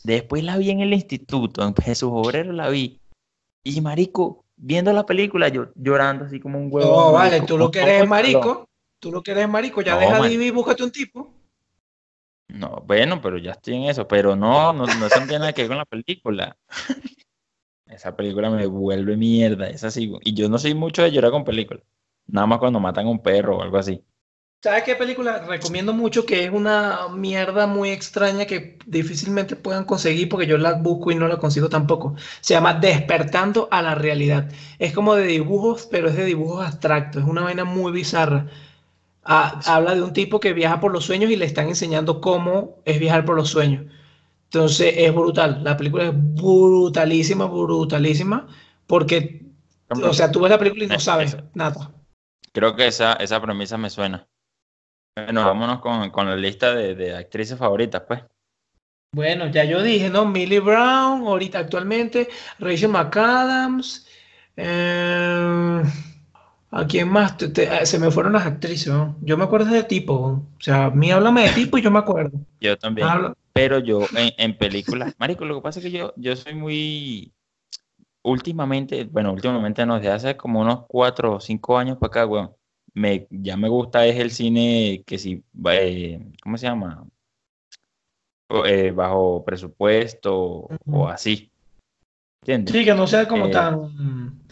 Después 0.05 0.43
la 0.43 0.57
vi 0.59 0.71
en 0.71 0.81
el 0.81 0.93
instituto, 0.93 1.63
en 1.63 1.75
Jesús 1.75 2.11
Obrero 2.13 2.53
la 2.53 2.69
vi. 2.69 3.01
Y 3.65 3.81
marico, 3.81 4.45
viendo 4.57 4.93
la 4.93 5.07
película, 5.07 5.49
yo 5.49 5.69
llorando 5.75 6.25
así 6.25 6.41
como 6.41 6.59
un 6.59 6.69
huevo. 6.71 6.91
No, 6.91 7.13
vale, 7.13 7.41
tú 7.43 7.57
lo 7.57 7.71
que 7.71 7.81
eres 7.81 8.09
marico, 8.09 8.69
tú 8.99 9.13
lo 9.13 9.23
que 9.23 9.31
eres 9.31 9.49
marico, 9.49 9.83
ya 9.83 9.97
deja 9.99 10.21
de 10.21 10.29
vivir 10.29 10.49
y 10.49 10.51
búscate 10.51 10.83
un 10.83 10.91
tipo. 10.91 11.33
No, 12.49 12.83
bueno, 12.87 13.21
pero 13.23 13.39
ya 13.39 13.53
estoy 13.53 13.77
en 13.77 13.85
eso, 13.85 14.07
pero 14.07 14.37
no, 14.37 14.73
no, 14.73 14.87
no 14.87 15.09
tiene 15.09 15.39
nada 15.39 15.53
que 15.53 15.63
ver 15.63 15.69
con 15.69 15.79
la 15.79 15.85
película. 15.87 16.57
Esa 17.87 18.17
película 18.17 18.51
me 18.51 18.67
vuelve 18.67 19.17
mierda, 19.17 19.69
es 19.69 19.85
así. 19.85 20.13
Y 20.23 20.35
yo 20.35 20.49
no 20.49 20.59
soy 20.59 20.75
mucho 20.75 21.03
de 21.03 21.13
llorar 21.13 21.31
con 21.31 21.45
películas. 21.45 21.85
Nada 22.27 22.47
más 22.47 22.59
cuando 22.59 22.81
matan 22.81 23.07
a 23.07 23.11
un 23.11 23.23
perro 23.23 23.59
o 23.59 23.63
algo 23.63 23.77
así. 23.77 24.03
¿Sabes 24.63 24.85
qué 24.85 24.95
película? 24.95 25.41
Recomiendo 25.41 25.93
mucho 25.93 26.25
que 26.25 26.45
es 26.45 26.51
una 26.53 27.09
mierda 27.09 27.67
muy 27.67 27.91
extraña 27.91 28.47
que 28.47 28.79
difícilmente 28.87 29.57
puedan 29.57 29.85
conseguir 29.85 30.29
porque 30.29 30.47
yo 30.47 30.57
la 30.57 30.75
busco 30.75 31.11
y 31.11 31.17
no 31.17 31.27
la 31.27 31.39
consigo 31.39 31.69
tampoco. 31.69 32.15
Se 32.41 32.55
llama 32.55 32.75
Despertando 32.75 33.67
a 33.73 33.83
la 33.83 33.97
Realidad. 33.97 34.53
Es 34.79 34.93
como 34.93 35.17
de 35.17 35.27
dibujos, 35.27 35.89
pero 35.91 36.09
es 36.09 36.17
de 36.17 36.25
dibujos 36.25 36.65
abstractos. 36.65 37.25
Es 37.25 37.29
una 37.29 37.43
vaina 37.43 37.65
muy 37.65 37.91
bizarra. 37.91 38.47
Ah, 39.25 39.61
habla 39.67 39.97
de 39.97 40.03
un 40.03 40.13
tipo 40.13 40.39
que 40.39 40.53
viaja 40.53 40.79
por 40.81 40.93
los 40.93 41.05
sueños 41.07 41.33
y 41.33 41.37
le 41.37 41.45
están 41.45 41.69
enseñando 41.69 42.21
cómo 42.21 42.79
es 42.85 43.01
viajar 43.01 43.25
por 43.25 43.35
los 43.35 43.51
sueños. 43.51 43.87
Entonces 44.45 44.95
es 44.97 45.13
brutal. 45.13 45.65
La 45.65 45.77
película 45.77 46.05
es 46.05 46.13
brutalísima, 46.15 47.47
brutalísima. 47.47 48.47
Porque, 48.87 49.43
o 49.89 50.15
sea, 50.15 50.31
tú 50.31 50.39
ves 50.39 50.51
la 50.51 50.59
película 50.59 50.85
y 50.85 50.87
no 50.87 51.01
sabes 51.01 51.37
nada. 51.53 51.91
Creo 52.53 52.77
que 52.77 52.87
esa, 52.87 53.15
esa 53.15 53.43
premisa 53.43 53.77
me 53.77 53.91
suena. 53.91 54.29
Bueno, 55.15 55.45
vámonos 55.45 55.81
con, 55.81 56.27
la 56.27 56.37
lista 56.37 56.75
de, 56.75 57.15
actrices 57.15 57.59
favoritas, 57.59 58.03
pues. 58.07 58.23
Bueno, 59.15 59.49
ya 59.49 59.65
yo 59.65 59.83
dije, 59.83 60.09
¿no? 60.09 60.25
Millie 60.25 60.61
Brown, 60.61 61.27
ahorita 61.27 61.59
actualmente, 61.59 62.29
Rachel 62.59 62.89
McAdams. 62.89 64.07
Eh, 64.57 65.83
¿A 66.71 66.87
quién 66.87 67.11
más? 67.11 67.37
Eh, 67.43 67.85
se 67.85 67.99
me 67.99 68.11
fueron 68.11 68.33
las 68.33 68.47
actrices, 68.47 68.91
¿no? 68.91 69.17
Yo 69.21 69.37
me 69.37 69.45
acuerdo 69.45 69.71
de 69.71 69.85
tipo, 69.85 70.15
o 70.15 70.47
sea, 70.59 70.87
a 70.87 70.91
mí 70.91 71.11
háblame 71.11 71.43
de 71.43 71.51
tipo 71.51 71.77
y 71.77 71.83
yo 71.83 71.91
me 71.91 71.99
acuerdo. 71.99 72.39
Yo 72.61 72.79
también. 72.79 73.07
Pero 73.53 73.81
yo 73.81 74.01
en, 74.17 74.33
en, 74.39 74.57
películas, 74.57 75.15
Marico, 75.19 75.45
lo 75.45 75.57
que 75.57 75.61
pasa 75.61 75.81
es 75.81 75.85
que 75.85 75.91
yo, 75.91 76.15
yo 76.17 76.35
soy 76.37 76.55
muy. 76.55 77.35
Últimamente, 78.23 79.05
bueno, 79.05 79.33
últimamente 79.33 79.85
no, 79.85 79.97
desde 79.97 80.11
hace 80.11 80.37
como 80.39 80.61
unos 80.61 80.87
cuatro 80.89 81.35
o 81.35 81.41
cinco 81.41 81.77
años 81.77 81.99
para 81.99 82.09
acá, 82.09 82.27
weón. 82.27 82.53
Me, 82.95 83.27
ya 83.31 83.57
me 83.57 83.69
gusta 83.69 84.07
es 84.07 84.19
el 84.19 84.31
cine 84.31 85.03
que 85.07 85.19
si, 85.19 85.43
eh, 85.71 86.21
¿cómo 86.43 86.59
se 86.59 86.67
llama? 86.67 87.07
Eh, 88.67 88.91
bajo 88.91 89.45
presupuesto 89.45 90.69
o 90.91 91.09
así. 91.09 91.51
¿Entiendes? 92.43 92.75
Sí, 92.75 92.85
que 92.85 92.95
no 92.95 93.07
sea 93.07 93.27
como 93.27 93.51
tan 93.51 94.43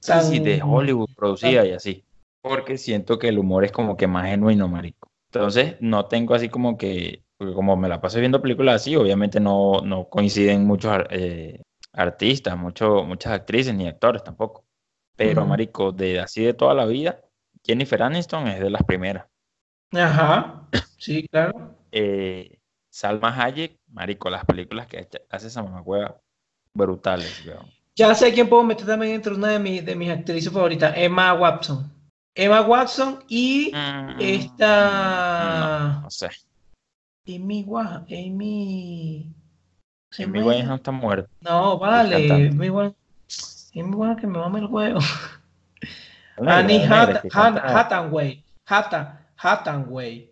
Sí, 0.00 0.38
de 0.38 0.62
Hollywood 0.62 1.10
producida 1.14 1.66
y 1.66 1.72
así. 1.72 2.04
Porque 2.40 2.78
siento 2.78 3.18
que 3.18 3.28
el 3.28 3.38
humor 3.38 3.64
es 3.64 3.72
como 3.72 3.96
que 3.96 4.06
más 4.06 4.26
genuino, 4.26 4.68
marico. 4.68 5.08
Entonces, 5.32 5.76
no 5.80 6.06
tengo 6.06 6.34
así 6.34 6.48
como 6.48 6.78
que, 6.78 7.22
porque 7.36 7.52
como 7.54 7.76
me 7.76 7.88
la 7.88 8.00
paso 8.00 8.20
viendo 8.20 8.40
películas 8.40 8.76
así, 8.76 8.96
obviamente 8.96 9.40
no, 9.40 9.80
no 9.82 10.08
coinciden 10.08 10.66
muchos 10.66 10.96
eh, 11.10 11.62
artistas, 11.92 12.56
mucho, 12.56 13.04
muchas 13.04 13.32
actrices 13.32 13.74
ni 13.74 13.86
actores 13.86 14.22
tampoco. 14.22 14.64
Pero, 15.16 15.44
marico, 15.44 15.90
de 15.90 16.20
así 16.20 16.44
de 16.44 16.54
toda 16.54 16.74
la 16.74 16.86
vida, 16.86 17.20
Jennifer 17.68 18.02
Aniston 18.02 18.48
es 18.48 18.60
de 18.60 18.70
las 18.70 18.82
primeras. 18.82 19.26
Ajá, 19.92 20.66
sí, 20.96 21.28
claro. 21.28 21.76
Eh, 21.92 22.58
Salma 22.88 23.28
Hayek, 23.28 23.78
marico, 23.88 24.30
las 24.30 24.46
películas 24.46 24.86
que 24.86 25.06
hace 25.30 25.48
esa 25.48 25.62
mamacueva, 25.62 26.18
brutales, 26.72 27.44
weón. 27.46 27.66
Ya 27.94 28.14
sé 28.14 28.32
quién 28.32 28.48
puedo 28.48 28.62
meter 28.62 28.86
también 28.86 29.14
entre 29.14 29.34
una 29.34 29.58
de, 29.58 29.82
de 29.82 29.96
mis 29.96 30.10
actrices 30.10 30.52
favoritas, 30.52 30.94
Emma 30.96 31.34
Watson. 31.34 31.92
Emma 32.34 32.62
Watson 32.62 33.24
y 33.28 33.72
mm, 33.74 34.20
esta. 34.20 36.00
No, 36.02 36.10
sé. 36.10 36.30
Amy 37.26 37.66
Amy. 38.08 39.34
Amy 40.18 40.40
no 40.62 40.74
está 40.76 40.90
muerta. 40.92 41.28
No, 41.40 41.78
vale. 41.78 42.32
Amy 42.32 42.68
Amy 43.74 44.16
que 44.16 44.26
me 44.26 44.38
mame 44.38 44.60
el 44.60 44.66
huevo. 44.66 45.00
Annie 46.46 46.84
Hathaway. 46.84 48.44
Hathaway. 48.66 49.14
Hathaway. 49.36 50.30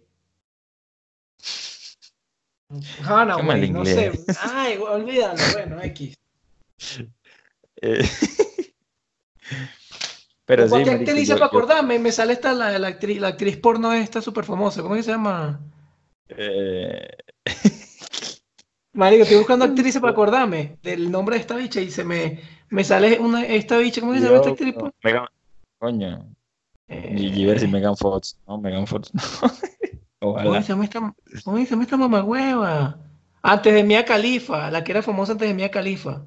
no 3.70 3.84
sé. 3.84 4.12
Ay, 4.42 4.78
olvídalo. 4.78 5.40
Bueno, 5.52 5.82
X. 5.82 6.18
Eh, 7.82 8.08
pero 10.46 10.68
sí, 10.68 10.82
¿Qué 11.04 11.12
dice 11.12 11.34
para 11.34 11.46
acordarme? 11.46 11.98
Me 11.98 12.12
sale 12.12 12.32
esta, 12.32 12.54
la, 12.54 12.78
la, 12.78 12.88
actriz, 12.88 13.20
la 13.20 13.28
actriz 13.28 13.56
porno 13.56 13.92
esta 13.92 14.22
súper 14.22 14.44
famosa. 14.44 14.80
¿Cómo 14.80 14.94
se 14.94 15.02
llama? 15.02 15.60
Eh... 16.28 17.08
Marico, 18.92 19.24
estoy 19.24 19.38
buscando 19.38 19.64
actrices 19.66 20.00
para 20.00 20.12
acordarme 20.12 20.78
del 20.82 21.10
nombre 21.10 21.34
de 21.34 21.40
esta 21.42 21.56
bicha 21.56 21.82
y 21.82 21.90
se 21.90 22.02
me, 22.02 22.40
me 22.70 22.82
sale 22.82 23.18
una, 23.18 23.44
esta 23.44 23.76
bicha. 23.76 24.00
¿Cómo 24.00 24.14
se 24.14 24.20
llama 24.20 24.36
esta 24.36 24.50
actriz? 24.50 24.74
Megan, 25.02 25.26
coño. 25.78 26.34
Eh... 26.88 27.32
Y 27.34 27.44
ver 27.44 27.60
si 27.60 27.66
Megan 27.66 27.96
Fox. 27.96 28.38
No, 28.46 28.58
Megan 28.58 28.86
Fox 28.86 29.12
no. 29.14 29.22
Ojalá. 30.20 30.44
¿Cómo 30.44 30.62
se 30.62 30.68
llama 30.68 30.84
esta, 30.84 31.14
cómo 31.44 31.56
se 31.58 31.66
llama 31.66 31.82
esta 31.82 31.96
mamagüeva? 31.96 32.98
Antes 33.42 33.74
de 33.74 33.84
Mia 33.84 34.04
Khalifa, 34.04 34.70
la 34.70 34.82
que 34.82 34.92
era 34.92 35.02
famosa 35.02 35.32
antes 35.32 35.46
de 35.46 35.54
Mia 35.54 35.70
Khalifa. 35.70 36.24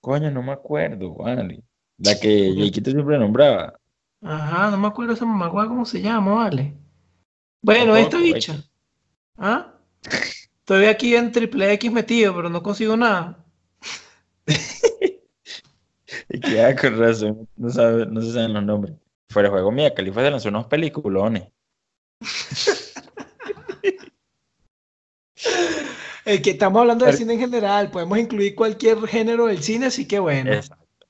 Coño, 0.00 0.30
no 0.30 0.42
me 0.42 0.52
acuerdo, 0.52 1.14
vale. 1.14 1.62
La 1.98 2.18
que 2.18 2.54
Yaquito 2.54 2.90
siempre 2.90 3.18
nombraba. 3.18 3.78
Ajá, 4.22 4.70
no 4.70 4.78
me 4.78 4.88
acuerdo 4.88 5.12
esa 5.12 5.26
mamá, 5.26 5.50
cómo 5.50 5.84
se 5.84 6.00
llama, 6.00 6.34
vale. 6.34 6.74
Bueno, 7.62 7.96
esta 7.96 8.18
bicha. 8.18 8.64
¿Ah? 9.36 9.74
Estoy 10.02 10.86
aquí 10.86 11.14
en 11.14 11.32
triple 11.32 11.72
X 11.74 11.92
metido, 11.92 12.34
pero 12.34 12.48
no 12.48 12.62
consigo 12.62 12.96
nada. 12.96 13.44
y 16.32 16.40
que 16.40 16.76
con 16.80 16.98
razón, 16.98 17.48
no, 17.56 17.70
sabe, 17.70 18.06
no 18.06 18.22
se 18.22 18.32
saben 18.32 18.52
los 18.52 18.62
nombres. 18.62 18.94
Fuera 19.30 19.48
de 19.48 19.52
juego, 19.52 19.72
mía, 19.72 19.92
Califa 19.94 20.22
se 20.22 20.30
lanzó 20.30 20.48
unos 20.48 20.66
peliculones. 20.66 21.48
El 26.24 26.42
que 26.42 26.50
estamos 26.50 26.80
hablando 26.80 27.06
de 27.06 27.12
cine 27.14 27.34
en 27.34 27.40
general, 27.40 27.90
podemos 27.90 28.18
incluir 28.18 28.54
cualquier 28.54 28.98
género 29.06 29.46
del 29.46 29.62
cine, 29.62 29.86
así 29.86 30.06
que 30.06 30.18
bueno. 30.18 30.52
Exacto. 30.52 31.06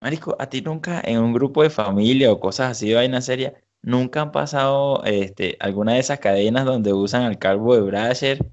Marico, 0.00 0.36
a 0.38 0.46
ti 0.46 0.60
nunca 0.60 1.00
en 1.04 1.18
un 1.18 1.32
grupo 1.32 1.62
de 1.62 1.70
familia 1.70 2.30
o 2.30 2.38
cosas 2.38 2.72
así 2.72 2.88
de 2.88 2.96
vaina 2.96 3.20
seria, 3.20 3.54
nunca 3.82 4.20
han 4.20 4.32
pasado 4.32 5.02
este, 5.04 5.56
alguna 5.60 5.94
de 5.94 6.00
esas 6.00 6.18
cadenas 6.18 6.64
donde 6.64 6.92
usan 6.92 7.22
al 7.22 7.38
calvo 7.38 7.74
de 7.74 7.82
Brasher, 7.82 8.44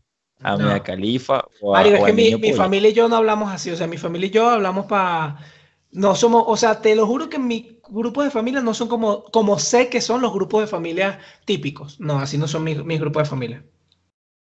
a 0.41 0.57
Mia 0.57 0.81
Califa 0.81 1.43
o 1.59 1.75
a, 1.75 1.79
Mario, 1.79 1.97
es 1.97 2.03
que 2.03 2.13
mi, 2.13 2.35
mi 2.35 2.53
familia 2.53 2.91
y 2.91 2.93
yo 2.93 3.09
no 3.09 3.17
hablamos 3.17 3.51
así, 3.51 3.71
o 3.71 3.75
sea, 3.75 3.87
mi 3.87 3.97
familia 3.97 4.27
y 4.27 4.31
yo 4.31 4.49
hablamos 4.49 4.85
para 4.85 5.39
no 5.91 6.15
somos, 6.15 6.43
o 6.47 6.55
sea, 6.55 6.81
te 6.81 6.95
lo 6.95 7.07
juro 7.07 7.29
que 7.29 7.39
mi 7.39 7.79
grupo 7.89 8.23
de 8.23 8.29
familia 8.29 8.61
no 8.61 8.73
son 8.73 8.87
como, 8.87 9.23
como 9.25 9.57
sé 9.57 9.89
que 9.89 10.01
son 10.01 10.21
los 10.21 10.33
grupos 10.33 10.61
de 10.61 10.67
familia 10.67 11.19
típicos. 11.45 11.99
No, 11.99 12.19
así 12.19 12.37
no 12.37 12.47
son 12.47 12.63
mis, 12.63 12.83
mis 12.83 12.99
grupos 12.99 13.23
de 13.23 13.29
familia. 13.29 13.65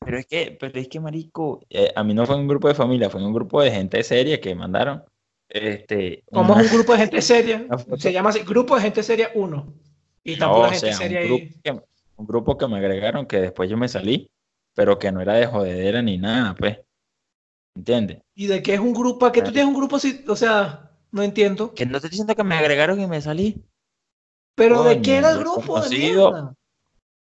Pero 0.05 0.19
es 0.19 0.27
que, 0.27 0.57
pero 0.59 0.79
es 0.79 0.89
que, 0.89 1.01
marico, 1.01 1.61
eh, 1.71 1.93
a 1.95 2.05
mí 2.05 2.15
no 2.15 2.27
fue 2.27 2.37
un 2.37 2.49
grupo 2.49 2.69
de 2.69 2.75
familia, 2.75 3.11
fue 3.11 3.25
un 3.25 3.33
grupo 3.33 3.63
de 3.63 3.71
gente 3.71 4.03
seria 4.03 4.41
que 4.41 4.55
mandaron. 4.55 5.05
Este, 5.49 6.25
¿Cómo 6.31 6.59
es 6.59 6.71
un 6.71 6.77
grupo 6.79 6.93
de 6.93 6.99
gente 6.99 7.23
seria? 7.23 7.67
Se 7.97 8.13
llama 8.13 8.31
así, 8.31 8.41
Grupo 8.41 8.77
de 8.77 8.83
Gente 8.83 9.03
Seria 9.03 9.31
1. 9.35 9.75
Y 10.25 10.37
tampoco 10.37 10.65
no, 10.65 10.71
gente 10.71 10.93
seria 10.93 11.21
un 11.21 11.27
grupo, 11.27 11.55
que, 11.63 11.71
un 12.17 12.27
grupo 12.27 12.59
que 12.59 12.69
me 12.69 12.77
agregaron 12.77 13.25
que 13.25 13.41
después 13.41 13.71
yo 13.71 13.79
me 13.79 13.89
salí, 13.89 14.31
pero 14.75 14.99
que 14.99 15.11
no 15.11 15.23
era 15.23 15.35
de 15.35 15.47
jodedera 15.47 16.03
ni 16.03 16.19
nada, 16.19 16.55
pues. 16.55 16.79
¿Entiendes? 17.75 18.19
¿Y 18.35 18.47
de 18.47 18.63
qué 18.63 18.75
es 18.75 18.81
un 18.81 18.93
grupo? 18.93 19.25
¿A 19.25 19.33
qué 19.33 19.41
tú 19.41 19.53
tienes 19.53 19.69
un 19.69 19.79
grupo 19.79 19.97
así? 19.97 20.23
O 20.29 20.37
sea, 20.37 20.88
no 21.11 21.23
entiendo. 21.23 21.75
Que 21.75 21.87
no 21.87 21.93
te 21.93 21.97
estoy 21.99 22.11
diciendo 22.11 22.35
que 22.35 22.45
me 22.45 22.57
agregaron 22.57 23.01
y 23.01 23.07
me 23.07 23.21
salí. 23.21 23.65
¿Pero 24.55 24.83
de 24.83 25.01
qué 25.01 25.19
era 25.19 25.33
el 25.33 25.39
grupo? 25.39 25.81
De 25.81 26.55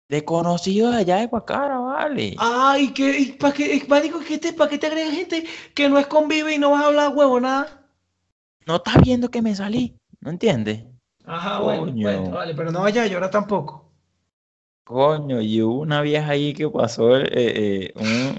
de 0.08 0.24
conocidos 0.24 0.94
allá 0.94 1.18
de 1.18 1.28
Guacara, 1.28 1.80
vale. 1.80 2.36
Ay, 2.38 2.94
que, 2.94 3.36
¿para 3.40 3.54
qué, 3.54 3.82
¿qué 4.28 4.38
te, 4.38 4.54
¿para 4.54 4.70
qué 4.70 4.78
te 4.78 4.88
agregan 4.88 5.14
gente 5.14 5.46
que 5.74 5.90
no 5.90 5.98
es 5.98 6.08
convive 6.08 6.54
y 6.54 6.60
no 6.60 6.72
vas 6.72 6.84
a 6.84 6.88
hablar 6.88 7.16
huevo 7.16 7.40
nada? 7.40 7.88
No 8.68 8.76
estás 8.76 9.02
viendo 9.02 9.30
que 9.30 9.42
me 9.42 9.56
salí, 9.56 9.98
¿no 10.20 10.30
entiendes? 10.30 10.86
Ajá, 11.26 11.60
bueno, 11.60 12.30
vale, 12.30 12.54
pero 12.54 12.72
no 12.72 12.82
vaya 12.82 13.04
a 13.04 13.08
llorar 13.08 13.32
tampoco. 13.32 13.92
Coño, 14.84 15.42
y 15.42 15.64
hubo 15.64 15.82
una 15.82 16.02
vieja 16.02 16.30
ahí 16.30 16.54
que 16.54 16.70
pasó 16.70 17.18
eh, 17.18 17.28
eh, 17.32 17.94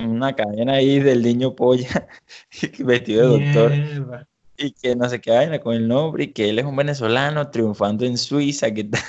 una 0.07 0.37
cadena 0.37 0.75
ahí 0.75 1.01
del 1.01 1.22
niño 1.22 1.57
polla 1.57 2.07
vestido 2.79 3.38
de 3.38 3.53
doctor. 3.53 4.27
Y 4.59 4.73
que 4.73 4.97
no 4.97 5.09
se 5.09 5.21
qué 5.21 5.61
con 5.61 5.75
el 5.75 5.87
nombre 5.87 6.25
y 6.25 6.33
que 6.33 6.49
él 6.49 6.59
es 6.59 6.64
un 6.64 6.77
venezolano 6.77 7.51
triunfando 7.51 8.05
en 8.05 8.16
Suiza, 8.16 8.71
que 8.73 8.85
tal. 8.85 9.03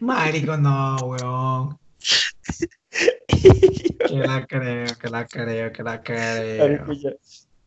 Marico, 0.00 0.56
no, 0.56 0.96
weón. 0.96 1.78
que 3.28 4.16
la 4.16 4.46
creo, 4.46 4.86
que 4.98 5.08
la 5.08 5.26
creo, 5.26 5.72
que 5.72 5.82
la 5.82 6.02
creo. 6.02 6.80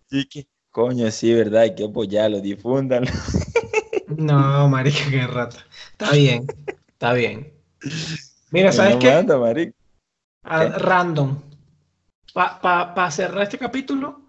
Que, 0.09 0.47
coño, 0.69 1.09
sí, 1.11 1.33
verdad, 1.33 1.61
hay 1.61 1.75
que 1.75 1.85
apoyarlo, 1.85 2.39
difúndanlo. 2.39 3.11
no, 4.17 4.67
marico, 4.69 4.99
qué 5.09 5.27
rata. 5.27 5.65
Está 5.91 6.11
bien, 6.11 6.47
está 6.87 7.13
bien. 7.13 7.53
Mira, 8.51 8.71
¿sabes 8.71 8.97
qué? 8.97 9.23
marico. 9.37 9.77
random. 10.43 11.41
Para 12.33 12.93
pa, 12.95 13.11
cerrar 13.11 13.43
este 13.43 13.59
capítulo, 13.59 14.22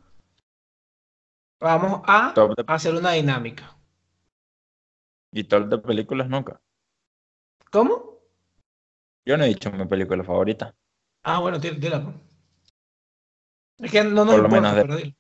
vamos 1.61 2.03
a 2.07 2.35
hacer 2.67 2.95
una 2.95 3.13
dinámica. 3.13 3.77
¿Y 5.33 5.45
top 5.45 5.69
de 5.69 5.79
películas 5.79 6.29
nunca? 6.29 6.61
¿Cómo? 7.71 8.21
Yo 9.27 9.37
no 9.37 9.45
he 9.45 9.49
dicho 9.49 9.73
mi 9.73 9.85
película 9.87 10.23
favorita. 10.23 10.77
Ah, 11.25 11.41
bueno, 11.41 11.59
dila. 11.59 12.05
Pues. 12.05 12.17
Es 13.79 13.91
que 13.91 14.05
no 14.05 14.25
nos 14.25 14.35
Por 14.35 14.43
lo 14.43 14.49
menos 14.49 14.77
de... 14.77 15.17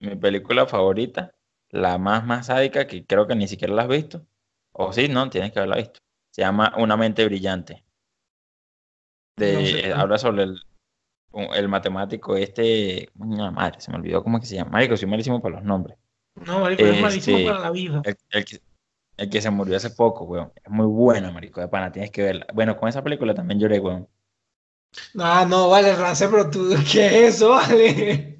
Mi 0.00 0.16
película 0.16 0.66
favorita, 0.66 1.34
la 1.70 1.98
más 1.98 2.24
más 2.24 2.46
sádica, 2.46 2.86
que 2.86 3.04
creo 3.04 3.26
que 3.26 3.34
ni 3.34 3.48
siquiera 3.48 3.74
la 3.74 3.82
has 3.82 3.88
visto. 3.88 4.26
O 4.72 4.92
sí, 4.92 5.08
no, 5.08 5.28
tienes 5.28 5.52
que 5.52 5.58
haberla 5.58 5.76
visto. 5.76 6.00
Se 6.30 6.42
llama 6.42 6.72
Una 6.78 6.96
mente 6.96 7.24
brillante. 7.24 7.84
De, 9.36 9.92
habla 9.94 10.16
sobre 10.18 10.44
el, 10.44 10.62
el 11.54 11.68
matemático 11.68 12.36
este. 12.36 13.08
madre, 13.14 13.80
se 13.80 13.90
me 13.90 13.98
olvidó 13.98 14.22
cómo 14.22 14.38
es 14.38 14.42
que 14.42 14.48
se 14.48 14.54
llama. 14.56 14.70
Marico, 14.72 14.96
soy 14.96 15.08
malísimo 15.08 15.40
para 15.40 15.56
los 15.56 15.64
nombres. 15.64 15.96
No, 16.46 16.60
Marico, 16.60 16.84
es 16.84 17.00
malísimo 17.00 17.36
este, 17.38 17.48
para 17.50 17.60
la 17.60 17.70
vida. 17.70 18.02
el, 18.04 18.16
el 19.16 19.30
que 19.30 19.40
se 19.40 19.50
murió 19.50 19.76
hace 19.76 19.90
poco, 19.90 20.24
weón. 20.24 20.52
Es 20.56 20.70
muy 20.70 20.86
buena, 20.86 21.30
marico, 21.30 21.60
de 21.60 21.68
pana, 21.68 21.92
tienes 21.92 22.10
que 22.10 22.22
verla. 22.22 22.46
Bueno, 22.52 22.76
con 22.76 22.88
esa 22.88 23.02
película 23.02 23.34
también 23.34 23.60
lloré, 23.60 23.78
weón. 23.78 24.08
No, 25.14 25.46
no, 25.46 25.68
vale, 25.68 25.94
Rance, 25.94 26.28
pero 26.28 26.50
tú, 26.50 26.68
¿qué 26.92 27.06
es 27.26 27.34
eso, 27.36 27.50
vale? 27.50 28.38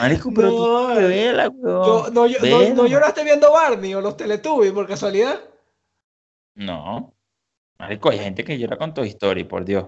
Marico, 0.00 0.30
pero 0.34 0.48
No, 0.50 0.56
tú 0.94 0.94
vela, 1.00 1.48
weón. 1.48 1.84
Yo- 1.86 2.10
no, 2.12 2.26
yo- 2.26 2.38
no- 2.40 2.58
Vela. 2.58 2.74
no 2.74 2.86
lloraste 2.86 3.24
viendo 3.24 3.52
Barney 3.52 3.94
o 3.94 4.00
los 4.00 4.16
Teletubbies 4.16 4.72
por 4.72 4.86
casualidad? 4.86 5.40
No. 6.54 7.14
Marico, 7.78 8.10
hay 8.10 8.18
gente 8.18 8.44
que 8.44 8.58
llora 8.58 8.76
con 8.76 8.92
tu 8.94 9.02
historia, 9.04 9.46
por 9.48 9.64
Dios. 9.64 9.86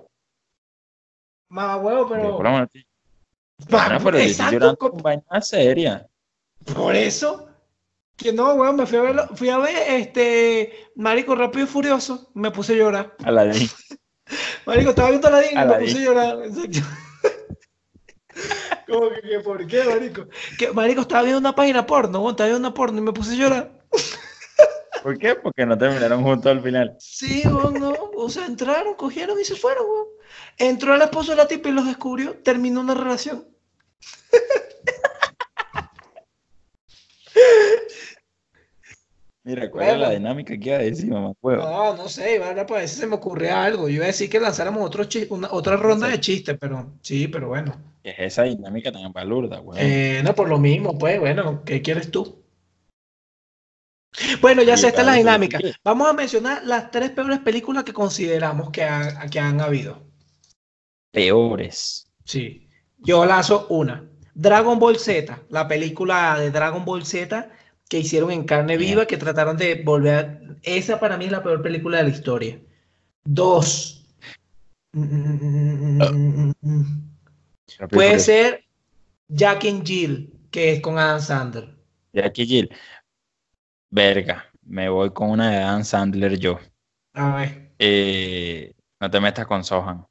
Mamá 1.48 1.76
huevo, 1.76 2.08
pero. 2.08 2.36
por 2.36 2.46
Bueno, 2.46 3.98
pero 4.02 4.18
exacto, 4.18 4.76
con 4.76 5.02
vaina 5.02 5.40
seria. 5.40 6.06
por 6.74 6.94
eso. 6.94 7.48
Que 8.16 8.32
no, 8.32 8.54
weón, 8.54 8.76
me 8.76 8.86
fui 8.86 8.98
a 8.98 9.02
ver, 9.02 9.16
fui 9.34 9.48
a 9.48 9.58
ver 9.58 9.74
este 9.88 10.88
Marico 10.94 11.34
Rápido 11.34 11.64
y 11.64 11.68
Furioso, 11.68 12.30
me 12.34 12.52
puse 12.52 12.74
a 12.74 12.76
llorar. 12.76 13.16
Aladín. 13.24 13.68
Marico, 14.66 14.90
estaba 14.90 15.10
viendo 15.10 15.30
la 15.30 15.50
y 15.50 15.54
me 15.54 15.78
puse 15.80 15.98
a 15.98 16.00
llorar. 16.00 16.38
Como 18.88 19.08
que, 19.10 19.40
¿por 19.40 19.66
qué, 19.66 19.82
Marico? 19.84 20.26
Que, 20.58 20.70
Marico, 20.72 21.00
estaba 21.00 21.22
viendo 21.22 21.40
una 21.40 21.54
página 21.54 21.86
porno, 21.86 22.20
weón, 22.20 22.32
estaba 22.32 22.50
viendo 22.50 22.68
una 22.68 22.74
porno 22.74 22.98
y 22.98 23.02
me 23.02 23.12
puse 23.12 23.32
a 23.32 23.36
llorar. 23.36 23.72
¿Por 25.04 25.18
qué? 25.18 25.34
Porque 25.34 25.66
no 25.66 25.76
terminaron 25.76 26.22
juntos 26.22 26.50
al 26.50 26.62
final. 26.62 26.96
Sí, 26.98 27.42
weón, 27.44 27.74
no. 27.74 27.92
O 28.16 28.30
sea, 28.30 28.46
entraron, 28.46 28.94
cogieron 28.94 29.38
y 29.38 29.44
se 29.44 29.54
fueron, 29.54 29.84
weón. 29.84 30.06
Entró 30.56 30.94
el 30.94 31.02
esposo 31.02 31.32
de 31.32 31.36
la 31.36 31.46
tipa 31.46 31.68
y 31.68 31.72
los 31.72 31.86
descubrió, 31.86 32.38
terminó 32.38 32.80
una 32.80 32.94
relación. 32.94 33.46
Mira, 39.44 39.70
¿cuál 39.70 39.90
es 39.90 39.98
la 39.98 40.10
dinámica 40.12 40.56
que 40.56 40.68
iba 40.70 40.78
a 40.78 40.80
decir, 40.80 41.10
mamá? 41.10 41.34
Huevo. 41.42 41.62
No, 41.62 41.96
no 41.96 42.08
sé, 42.08 42.36
Ivana, 42.36 42.64
pues 42.64 42.78
a 42.78 42.80
veces 42.80 42.96
se 42.96 43.06
me 43.06 43.16
ocurría 43.16 43.62
algo. 43.62 43.90
Yo 43.90 43.96
iba 43.96 44.04
a 44.04 44.06
decir 44.06 44.30
que 44.30 44.40
lanzáramos 44.40 44.86
otro 44.86 45.06
una, 45.28 45.52
otra 45.52 45.76
ronda 45.76 46.08
de 46.08 46.18
chistes, 46.18 46.56
pero 46.58 46.94
sí, 47.02 47.28
pero 47.28 47.48
bueno. 47.48 47.76
¿Qué 48.02 48.12
es 48.12 48.20
esa 48.20 48.44
dinámica 48.44 48.90
tan 48.90 49.12
balurda, 49.12 49.60
huevo? 49.60 49.78
Eh, 49.78 50.22
no, 50.24 50.34
por 50.34 50.48
lo 50.48 50.58
mismo, 50.58 50.96
pues, 50.96 51.20
bueno, 51.20 51.62
¿qué 51.62 51.82
quieres 51.82 52.10
tú? 52.10 52.42
Bueno, 54.40 54.62
ya 54.62 54.76
sé, 54.76 54.88
esta 54.88 55.00
es 55.00 55.06
la 55.06 55.14
dinámica. 55.14 55.58
Vamos 55.84 56.08
a 56.08 56.12
mencionar 56.12 56.64
las 56.64 56.90
tres 56.90 57.10
peores 57.10 57.38
películas 57.40 57.84
que 57.84 57.92
consideramos 57.92 58.70
que, 58.70 58.84
ha- 58.84 59.26
que 59.30 59.40
han 59.40 59.60
habido. 59.60 60.02
Peores. 61.10 62.06
Sí. 62.24 62.68
Yo 62.98 63.24
lanzo 63.26 63.66
una. 63.68 64.08
Dragon 64.34 64.78
Ball 64.78 64.98
Z, 64.98 65.42
la 65.50 65.68
película 65.68 66.38
de 66.38 66.50
Dragon 66.50 66.84
Ball 66.84 67.04
Z 67.06 67.50
que 67.88 67.98
hicieron 68.00 68.30
en 68.30 68.44
carne 68.44 68.76
viva, 68.76 69.06
que 69.06 69.16
trataron 69.18 69.56
de 69.56 69.82
volver. 69.84 70.14
a- 70.16 70.38
Esa 70.62 70.98
para 70.98 71.16
mí 71.16 71.26
es 71.26 71.32
la 71.32 71.42
peor 71.42 71.62
película 71.62 71.98
de 71.98 72.04
la 72.04 72.08
historia. 72.10 72.60
Dos. 73.24 74.06
Puede 77.90 78.18
ser 78.20 78.64
Jack 79.28 79.64
and 79.64 79.86
Jill, 79.86 80.32
que 80.50 80.72
es 80.72 80.80
con 80.80 80.98
Adam 80.98 81.20
Sandler. 81.20 81.74
Jackie 82.12 82.46
Jill. 82.46 82.70
Verga. 83.90 84.44
Me 84.62 84.90
voy 84.90 85.12
con 85.14 85.30
una 85.30 85.50
de 85.50 85.58
Dan 85.60 85.84
Sandler 85.86 86.38
yo. 86.38 86.58
A 87.14 87.34
ver. 87.36 87.50
Eh, 87.78 88.74
no 89.00 89.10
te 89.10 89.20
metas 89.20 89.46
con 89.46 89.64
Sohan. 89.64 90.06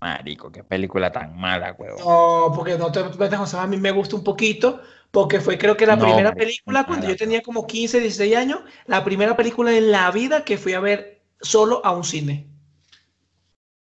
Marico, 0.00 0.52
qué 0.52 0.64
película 0.64 1.12
tan 1.12 1.36
mala, 1.36 1.72
huevo. 1.78 1.98
No, 1.98 2.52
porque 2.54 2.76
no 2.78 2.90
te 2.92 3.02
metas 3.04 3.38
con 3.38 3.46
Sam, 3.46 3.60
a 3.64 3.66
mí 3.66 3.76
me 3.76 3.90
gusta 3.90 4.16
un 4.16 4.24
poquito, 4.24 4.80
porque 5.10 5.40
fue 5.40 5.58
creo 5.58 5.76
que 5.76 5.86
la 5.86 5.98
No, 5.98 6.06
primera 6.06 6.32
película 6.32 6.86
cuando 6.86 7.06
mala, 7.06 7.08
yo 7.08 7.16
tenía 7.16 7.42
como 7.42 7.66
15, 7.66 8.00
16 8.00 8.36
años, 8.36 8.60
la 8.86 9.04
primera 9.04 9.36
película 9.36 9.76
en 9.76 9.90
la 9.90 10.10
vida 10.10 10.44
que 10.44 10.56
fui 10.58 10.72
a 10.74 10.80
ver 10.80 11.22
solo 11.40 11.84
a 11.84 11.92
un 11.92 12.04
cine. 12.04 12.48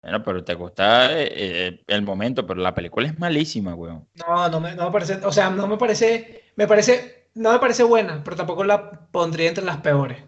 Bueno, 0.03 0.23
pero 0.25 0.45
te 0.45 0.55
gusta 0.55 1.17
eh, 1.21 1.29
eh, 1.69 1.85
el 1.87 2.03
momento, 2.03 2.45
pero 2.47 2.61
la 2.61 2.75
película 2.75 3.07
es 3.09 3.19
malísima, 3.19 3.75
weón. 3.75 4.09
No, 4.15 4.49
no 4.49 4.61
me, 4.61 4.75
no 4.75 4.87
me 4.87 4.91
parece, 4.93 5.15
o 5.25 5.33
sea, 5.33 5.49
no 5.51 5.67
me 5.67 5.79
parece, 5.79 6.53
me 6.57 6.67
parece, 6.67 7.22
no 7.35 7.53
me 7.53 7.59
parece 7.59 7.83
buena, 7.83 8.23
pero 8.25 8.37
tampoco 8.37 8.65
la 8.65 8.91
pondría 9.11 9.49
entre 9.49 9.65
las 9.65 9.79
peores. 9.79 10.23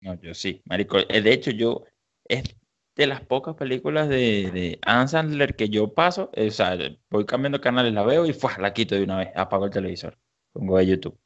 No, 0.00 0.14
yo 0.20 0.34
sí, 0.34 0.62
marico. 0.64 0.98
Eh, 1.08 1.20
De 1.22 1.32
hecho, 1.32 1.50
yo 1.50 1.84
es 2.28 2.56
de 2.96 3.06
las 3.06 3.20
pocas 3.20 3.54
películas 3.56 4.08
de, 4.08 4.50
de 4.52 4.78
Adam 4.82 5.08
Sandler 5.08 5.54
que 5.54 5.68
yo 5.68 5.92
paso, 5.92 6.30
o 6.34 6.50
sea, 6.50 6.76
voy 7.10 7.26
cambiando 7.26 7.60
canales, 7.60 7.92
la 7.92 8.02
veo 8.04 8.24
y 8.26 8.32
¡fua! 8.32 8.56
la 8.58 8.72
quito 8.72 8.94
de 8.94 9.02
una 9.04 9.18
vez, 9.18 9.28
apago 9.36 9.66
el 9.66 9.70
televisor, 9.70 10.18
pongo 10.52 10.78
de 10.78 10.86
YouTube. 10.86 11.18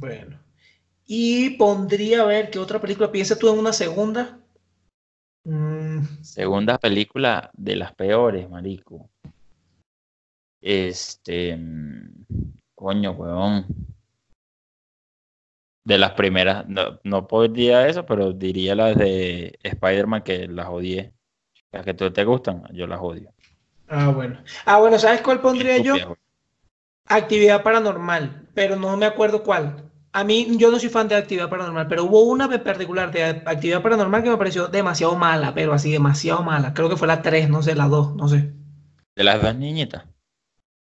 Bueno. 0.00 0.40
Y 1.06 1.50
pondría, 1.58 2.22
a 2.22 2.26
ver, 2.26 2.50
¿qué 2.50 2.58
otra 2.58 2.80
película? 2.80 3.12
¿Piensas 3.12 3.38
tú 3.38 3.52
en 3.52 3.58
una 3.58 3.74
segunda? 3.74 4.40
Mm, 5.44 6.22
Segunda 6.22 6.78
película 6.78 7.50
de 7.52 7.76
las 7.76 7.94
peores, 7.94 8.48
marico. 8.48 9.10
Este, 10.62 11.54
mm, 11.54 12.24
coño, 12.74 13.12
weón. 13.12 13.66
De 15.84 15.98
las 15.98 16.12
primeras, 16.12 16.66
no, 16.66 16.98
no 17.04 17.26
podría 17.26 17.86
eso, 17.88 18.06
pero 18.06 18.32
diría 18.32 18.74
las 18.74 18.96
de 18.96 19.58
Spider-Man 19.62 20.22
que 20.22 20.48
las 20.48 20.68
odié. 20.68 21.12
Las 21.72 21.84
que 21.84 21.94
tú 21.94 22.10
te 22.10 22.24
gustan, 22.24 22.64
yo 22.72 22.86
las 22.86 23.00
odio. 23.00 23.30
ah, 23.88 24.08
bueno. 24.10 24.42
Ah, 24.64 24.78
bueno, 24.78 24.98
¿sabes 24.98 25.20
cuál 25.22 25.40
pondría 25.40 25.78
yo? 25.78 25.94
Actividad 27.06 27.62
paranormal, 27.62 28.48
pero 28.54 28.76
no 28.76 28.96
me 28.96 29.06
acuerdo 29.06 29.42
cuál. 29.42 29.90
A 30.12 30.24
mí, 30.24 30.56
yo 30.58 30.70
no 30.70 30.78
soy 30.78 30.88
fan 30.90 31.08
de 31.08 31.16
actividad 31.16 31.50
paranormal, 31.50 31.88
pero 31.88 32.04
hubo 32.04 32.22
una 32.22 32.44
en 32.46 32.62
particular 32.62 33.10
de 33.10 33.24
actividad 33.24 33.82
paranormal 33.82 34.22
que 34.22 34.30
me 34.30 34.36
pareció 34.38 34.68
demasiado 34.68 35.16
mala, 35.16 35.52
pero 35.54 35.72
así 35.72 35.90
demasiado 35.90 36.42
mala. 36.42 36.72
Creo 36.72 36.88
que 36.88 36.96
fue 36.96 37.08
la 37.08 37.20
3, 37.22 37.48
no 37.50 37.62
sé, 37.62 37.74
la 37.74 37.88
2, 37.88 38.14
no 38.16 38.28
sé. 38.28 38.52
De 39.16 39.24
las 39.24 39.42
dos 39.42 39.56
niñitas. 39.56 40.04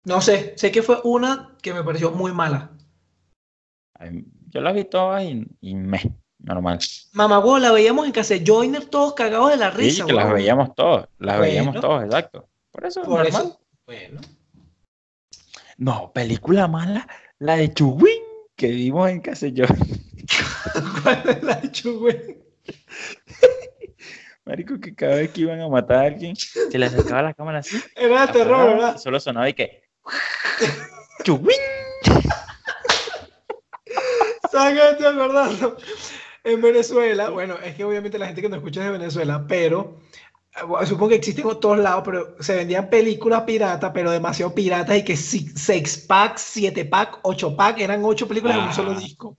No 0.04 0.20
sé, 0.20 0.52
sé 0.58 0.70
que 0.72 0.82
fue 0.82 1.00
una 1.04 1.56
que 1.62 1.72
me 1.72 1.82
pareció 1.82 2.10
muy 2.10 2.32
mala. 2.32 2.72
Ay, 3.98 4.24
Yo 4.50 4.60
las 4.60 4.74
vi 4.74 4.84
todas 4.84 5.22
y, 5.24 5.46
y 5.60 5.74
me, 5.74 6.00
normal. 6.38 6.78
Mamá, 7.12 7.38
huevo, 7.38 7.58
la 7.58 7.72
veíamos 7.72 8.06
en 8.06 8.12
casa 8.12 8.34
Joiner 8.44 8.84
todos 8.84 9.14
cagados 9.14 9.50
de 9.50 9.56
la 9.56 9.70
Sí, 9.72 9.78
risa, 9.78 10.06
que 10.06 10.12
las 10.12 10.32
veíamos 10.32 10.74
todos, 10.74 11.06
las 11.18 11.40
veíamos 11.40 11.80
todos, 11.80 12.04
exacto. 12.04 12.48
Por 12.70 12.86
eso, 12.86 13.02
Por 13.02 13.24
normal. 13.24 13.28
eso. 13.28 13.60
Bueno. 13.86 14.20
No, 15.78 16.12
película 16.12 16.68
mala, 16.68 17.08
la 17.38 17.56
de 17.56 17.72
Chuwin 17.72 18.22
que 18.60 18.68
vimos 18.68 19.08
en 19.08 19.20
casa. 19.20 19.46
¿Cuál 21.02 21.22
es 21.30 21.42
la 21.42 21.54
de 21.54 21.72
Chuy? 21.72 22.36
Marico, 24.44 24.78
que 24.78 24.94
cada 24.94 25.16
vez 25.16 25.30
que 25.30 25.40
iban 25.42 25.60
a 25.60 25.68
matar 25.68 25.96
a 25.96 26.06
alguien, 26.08 26.36
se 26.36 26.78
le 26.78 26.84
acercaba 26.84 27.22
la 27.22 27.34
cámara 27.34 27.60
así. 27.60 27.80
Era 27.96 28.26
de 28.26 28.32
terror, 28.34 28.74
¿verdad? 28.74 28.98
Solo 28.98 29.18
sonaba 29.18 29.48
y 29.48 29.54
que. 29.54 29.84
¡Chuwin! 31.24 31.56
¿Sabes 34.50 34.78
qué 34.78 34.90
estoy 34.90 35.06
acordando? 35.06 35.76
En 36.42 36.62
Venezuela, 36.62 37.28
bueno, 37.28 37.56
es 37.62 37.74
que 37.74 37.84
obviamente 37.84 38.18
la 38.18 38.26
gente 38.26 38.40
que 38.40 38.48
nos 38.48 38.58
escucha 38.58 38.80
es 38.80 38.86
de 38.86 38.92
Venezuela, 38.92 39.44
pero 39.46 40.00
supongo 40.86 41.08
que 41.10 41.14
existen 41.16 41.48
en 41.48 41.60
todos 41.60 41.78
lados, 41.78 42.02
pero 42.04 42.36
se 42.40 42.54
vendían 42.56 42.90
películas 42.90 43.42
piratas, 43.42 43.90
pero 43.94 44.10
demasiado 44.10 44.54
piratas 44.54 44.96
y 44.98 45.04
que 45.04 45.16
6 45.16 45.98
pack, 46.08 46.36
7 46.38 46.84
pack, 46.84 47.20
8 47.22 47.56
pack, 47.56 47.78
eran 47.80 48.04
8 48.04 48.26
películas 48.28 48.56
en 48.58 48.64
un 48.64 48.72
solo 48.72 48.92
Ah. 48.92 48.98
disco. 48.98 49.36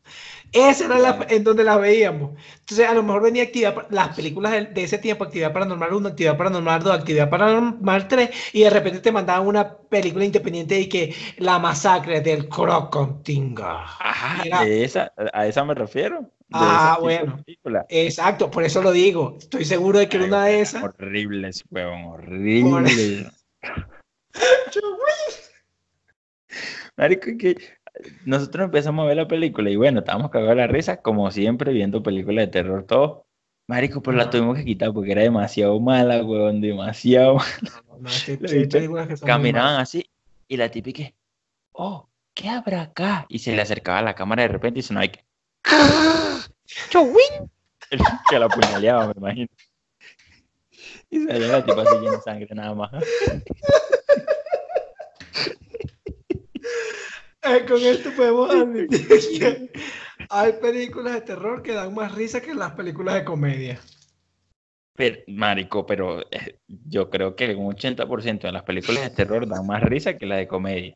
Esa 0.53 0.85
era 0.85 0.99
la, 0.99 1.25
en 1.29 1.45
donde 1.45 1.63
las 1.63 1.79
veíamos. 1.79 2.31
Entonces, 2.59 2.85
a 2.87 2.93
lo 2.93 3.03
mejor 3.03 3.21
venía 3.21 3.43
actividad, 3.43 3.87
las 3.89 4.13
películas 4.15 4.51
de, 4.51 4.65
de 4.65 4.83
ese 4.83 4.97
tiempo, 4.97 5.23
Actividad 5.23 5.53
Paranormal 5.53 5.93
1, 5.93 6.09
Actividad 6.09 6.37
Paranormal 6.37 6.83
2, 6.83 6.93
Actividad 6.93 7.29
Paranormal 7.29 8.07
3, 8.09 8.29
y 8.53 8.63
de 8.63 8.69
repente 8.69 8.99
te 8.99 9.11
mandaban 9.13 9.47
una 9.47 9.77
película 9.77 10.25
independiente 10.25 10.77
y 10.79 10.89
que 10.89 11.15
La 11.37 11.57
Masacre 11.57 12.19
del 12.19 12.49
Crocontinga. 12.49 13.83
Ajá, 13.99 14.43
Era- 14.43 14.61
de 14.65 14.83
esa, 14.83 15.13
a 15.33 15.47
esa 15.47 15.63
me 15.63 15.73
refiero. 15.73 16.29
Ah, 16.51 16.97
bueno. 16.99 17.43
Exacto, 17.89 18.51
por 18.51 18.63
eso 18.63 18.81
lo 18.81 18.91
digo. 18.91 19.37
Estoy 19.39 19.65
seguro 19.65 19.99
de 19.99 20.09
que 20.09 20.17
era 20.17 20.25
Ay, 20.25 20.31
una 20.31 20.45
de 20.45 20.61
esas. 20.61 20.83
Horribles, 20.83 21.63
weón, 21.69 22.05
horribles. 22.05 23.27
Marico, 26.97 27.31
que 27.39 27.55
nosotros 28.25 28.65
empezamos 28.65 29.03
a 29.03 29.07
ver 29.07 29.17
la 29.17 29.27
película 29.27 29.69
y 29.69 29.75
bueno, 29.75 29.99
estábamos 29.99 30.31
cagados 30.31 30.55
de 30.55 30.61
la 30.61 30.67
risa, 30.67 31.01
como 31.01 31.29
siempre, 31.31 31.73
viendo 31.73 32.03
películas 32.03 32.45
de 32.45 32.51
terror 32.51 32.83
todo. 32.85 33.25
Marico, 33.67 34.01
pero 34.01 34.17
la 34.17 34.29
tuvimos 34.29 34.57
que 34.57 34.65
quitar 34.65 34.91
porque 34.91 35.13
era 35.13 35.21
demasiado 35.21 35.79
mala, 35.79 36.23
weón, 36.23 36.59
demasiado. 36.59 37.37
No, 37.99 38.09
es 38.09 38.25
que 38.25 39.17
Caminaban 39.25 39.79
así 39.79 40.05
y 40.47 40.57
la 40.57 40.69
típica, 40.69 41.13
oh, 41.71 42.09
¿qué 42.33 42.49
habrá 42.49 42.81
acá? 42.81 43.25
Y 43.29 43.39
se 43.39 43.55
le 43.55 43.61
acercaba 43.61 43.99
a 43.99 44.03
la 44.03 44.15
cámara 44.15 44.41
de 44.41 44.49
repente 44.49 44.79
y 44.79 44.83
sonaba 44.83 45.07
que, 45.07 45.23
¡Chowin! 46.89 47.49
que 48.29 48.39
la 48.39 48.45
apuñaleaba, 48.45 49.07
me 49.07 49.13
imagino. 49.17 49.47
Y 51.09 51.25
salía 51.25 51.47
la 51.47 51.65
tipa 51.65 51.81
así 51.81 51.95
llena 51.95 52.11
de 52.11 52.21
sangre 52.21 52.55
nada 52.55 52.73
más. 52.73 52.91
Eh, 57.43 57.65
con 57.67 57.81
esto 57.81 58.11
podemos 58.15 58.51
admitir 58.51 59.07
que 59.07 59.71
hay 60.29 60.53
películas 60.53 61.13
de 61.13 61.21
terror 61.21 61.63
que 61.63 61.73
dan 61.73 61.93
más 61.93 62.13
risa 62.13 62.39
que 62.39 62.53
las 62.53 62.73
películas 62.73 63.15
de 63.15 63.25
comedia. 63.25 63.79
Pero, 64.95 65.17
marico, 65.27 65.85
pero 65.85 66.21
eh, 66.31 66.59
yo 66.67 67.09
creo 67.09 67.35
que 67.35 67.55
un 67.55 67.75
80% 67.75 68.41
de 68.41 68.51
las 68.51 68.63
películas 68.63 69.03
de 69.03 69.09
terror 69.09 69.47
dan 69.47 69.65
más 69.65 69.81
risa 69.81 70.17
que 70.17 70.27
las 70.27 70.37
de 70.37 70.47
comedia. 70.47 70.95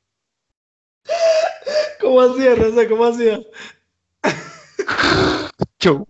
¿Cómo 1.99 2.21
hacía, 2.21 2.56
Rosa? 2.56 2.88
¿Cómo 2.88 3.06
hacía? 3.06 3.39
Yo 5.86 6.06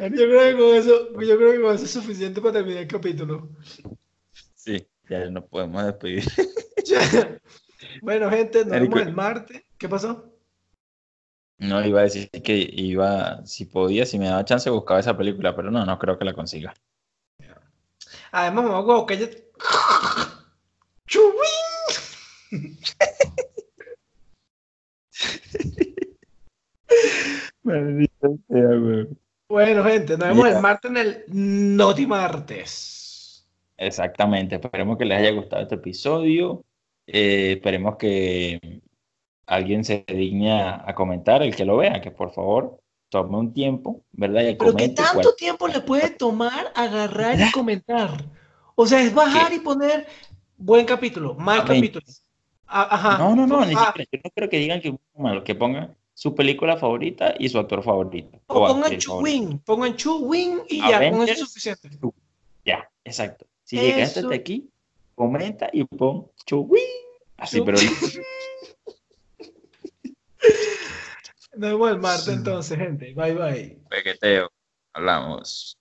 creo 0.00 0.40
que 0.40 0.56
con 0.56 0.74
eso, 0.74 1.12
yo 1.20 1.36
creo 1.36 1.52
que 1.52 1.60
con 1.60 1.74
eso 1.74 1.84
es 1.84 1.90
suficiente 1.90 2.40
para 2.40 2.54
terminar 2.54 2.82
el 2.82 2.88
capítulo. 2.88 3.50
Sí, 4.54 4.86
ya 5.08 5.28
nos 5.28 5.44
podemos 5.44 5.84
despedir. 5.84 6.24
bueno, 8.00 8.30
gente, 8.30 8.64
nos 8.64 8.70
vemos 8.70 9.02
el 9.02 9.14
martes. 9.14 9.62
¿Qué 9.76 9.86
pasó? 9.88 10.32
No, 11.58 11.84
iba 11.84 12.00
a 12.00 12.04
decir 12.04 12.30
que 12.30 12.66
iba, 12.72 13.44
si 13.44 13.66
podía, 13.66 14.06
si 14.06 14.18
me 14.18 14.28
daba 14.28 14.44
chance, 14.46 14.70
buscaba 14.70 15.00
esa 15.00 15.16
película, 15.16 15.54
pero 15.54 15.70
no, 15.70 15.84
no 15.84 15.98
creo 15.98 16.18
que 16.18 16.24
la 16.24 16.34
consiga. 16.34 16.72
Además, 18.32 18.64
me 18.64 18.70
voy 18.70 19.02
a 27.64 27.78
buscar 27.78 28.30
ya... 28.48 29.16
Bueno, 29.48 29.84
gente, 29.84 30.18
nos 30.18 30.28
vemos 30.28 30.48
el 30.48 30.60
martes 30.60 30.90
en 30.90 30.96
el 30.96 31.24
Noti 31.28 32.04
Martes. 32.04 33.46
Exactamente, 33.76 34.56
esperemos 34.56 34.98
que 34.98 35.04
les 35.04 35.18
haya 35.18 35.30
gustado 35.30 35.62
este 35.62 35.76
episodio. 35.76 36.64
Eh, 37.06 37.52
esperemos 37.52 37.96
que 37.96 38.80
alguien 39.46 39.84
se 39.84 40.04
digne 40.08 40.60
a, 40.60 40.92
comentar, 40.96 41.42
el 41.42 41.54
que 41.54 41.64
lo 41.64 41.76
vea, 41.76 42.00
que 42.00 42.10
por 42.10 42.32
favor 42.32 42.80
tome 43.08 43.36
un 43.36 43.52
tiempo, 43.52 44.02
¿verdad? 44.10 44.42
Y 44.42 44.56
Pero 44.56 44.74
¿qué 44.74 44.88
tanto 44.88 45.34
tiempo 45.36 45.68
le 45.68 45.80
puede 45.80 46.10
tomar 46.10 46.72
agarrar 46.74 47.38
y 47.40 47.52
comentar? 47.52 48.24
O 48.74 48.84
sea, 48.84 49.00
es 49.00 49.14
bajar 49.14 49.52
y 49.52 49.60
poner 49.60 50.06
buen 50.56 50.84
capítulo, 50.86 51.34
mal 51.34 51.64
capítulo. 51.64 52.04
Ajá. 52.66 53.18
No, 53.18 53.36
no, 53.36 53.46
no, 53.46 53.64
ni 53.64 53.74
ah. 53.76 53.92
siquiera. 53.94 54.10
Yo 54.10 54.20
no 54.24 54.30
creo 54.34 54.48
que 54.48 54.58
digan 54.58 54.80
que 54.80 54.98
malo, 55.16 55.44
que 55.44 55.54
pongan 55.54 55.94
su 56.16 56.34
película 56.34 56.78
favorita 56.78 57.34
y 57.38 57.46
su 57.50 57.58
actor 57.58 57.82
favorito. 57.82 58.40
O, 58.46 58.66
pongan 58.66 58.96
Chu 58.96 59.18
Wing, 59.18 59.58
pongan 59.58 59.94
Chu 59.96 60.16
Wing 60.24 60.62
y 60.66 60.78
ya, 60.78 61.10
con 61.10 61.24
eso 61.24 61.32
es 61.32 61.40
suficiente. 61.40 61.90
Ya, 62.64 62.90
exacto. 63.04 63.46
Si 63.64 63.76
llegaste 63.76 64.20
hasta 64.20 64.34
aquí, 64.34 64.66
comenta 65.14 65.68
y 65.74 65.84
pon 65.84 66.26
Chu 66.46 66.60
Wing. 66.60 66.80
Así, 67.36 67.60
pero. 67.60 67.76
Nos 71.52 71.70
vemos 71.70 71.90
el 71.90 71.98
martes 71.98 72.28
entonces, 72.28 72.78
gente. 72.78 73.12
Bye 73.12 73.34
bye. 73.34 73.78
Pequeteo. 73.90 74.50
Hablamos. 74.94 75.76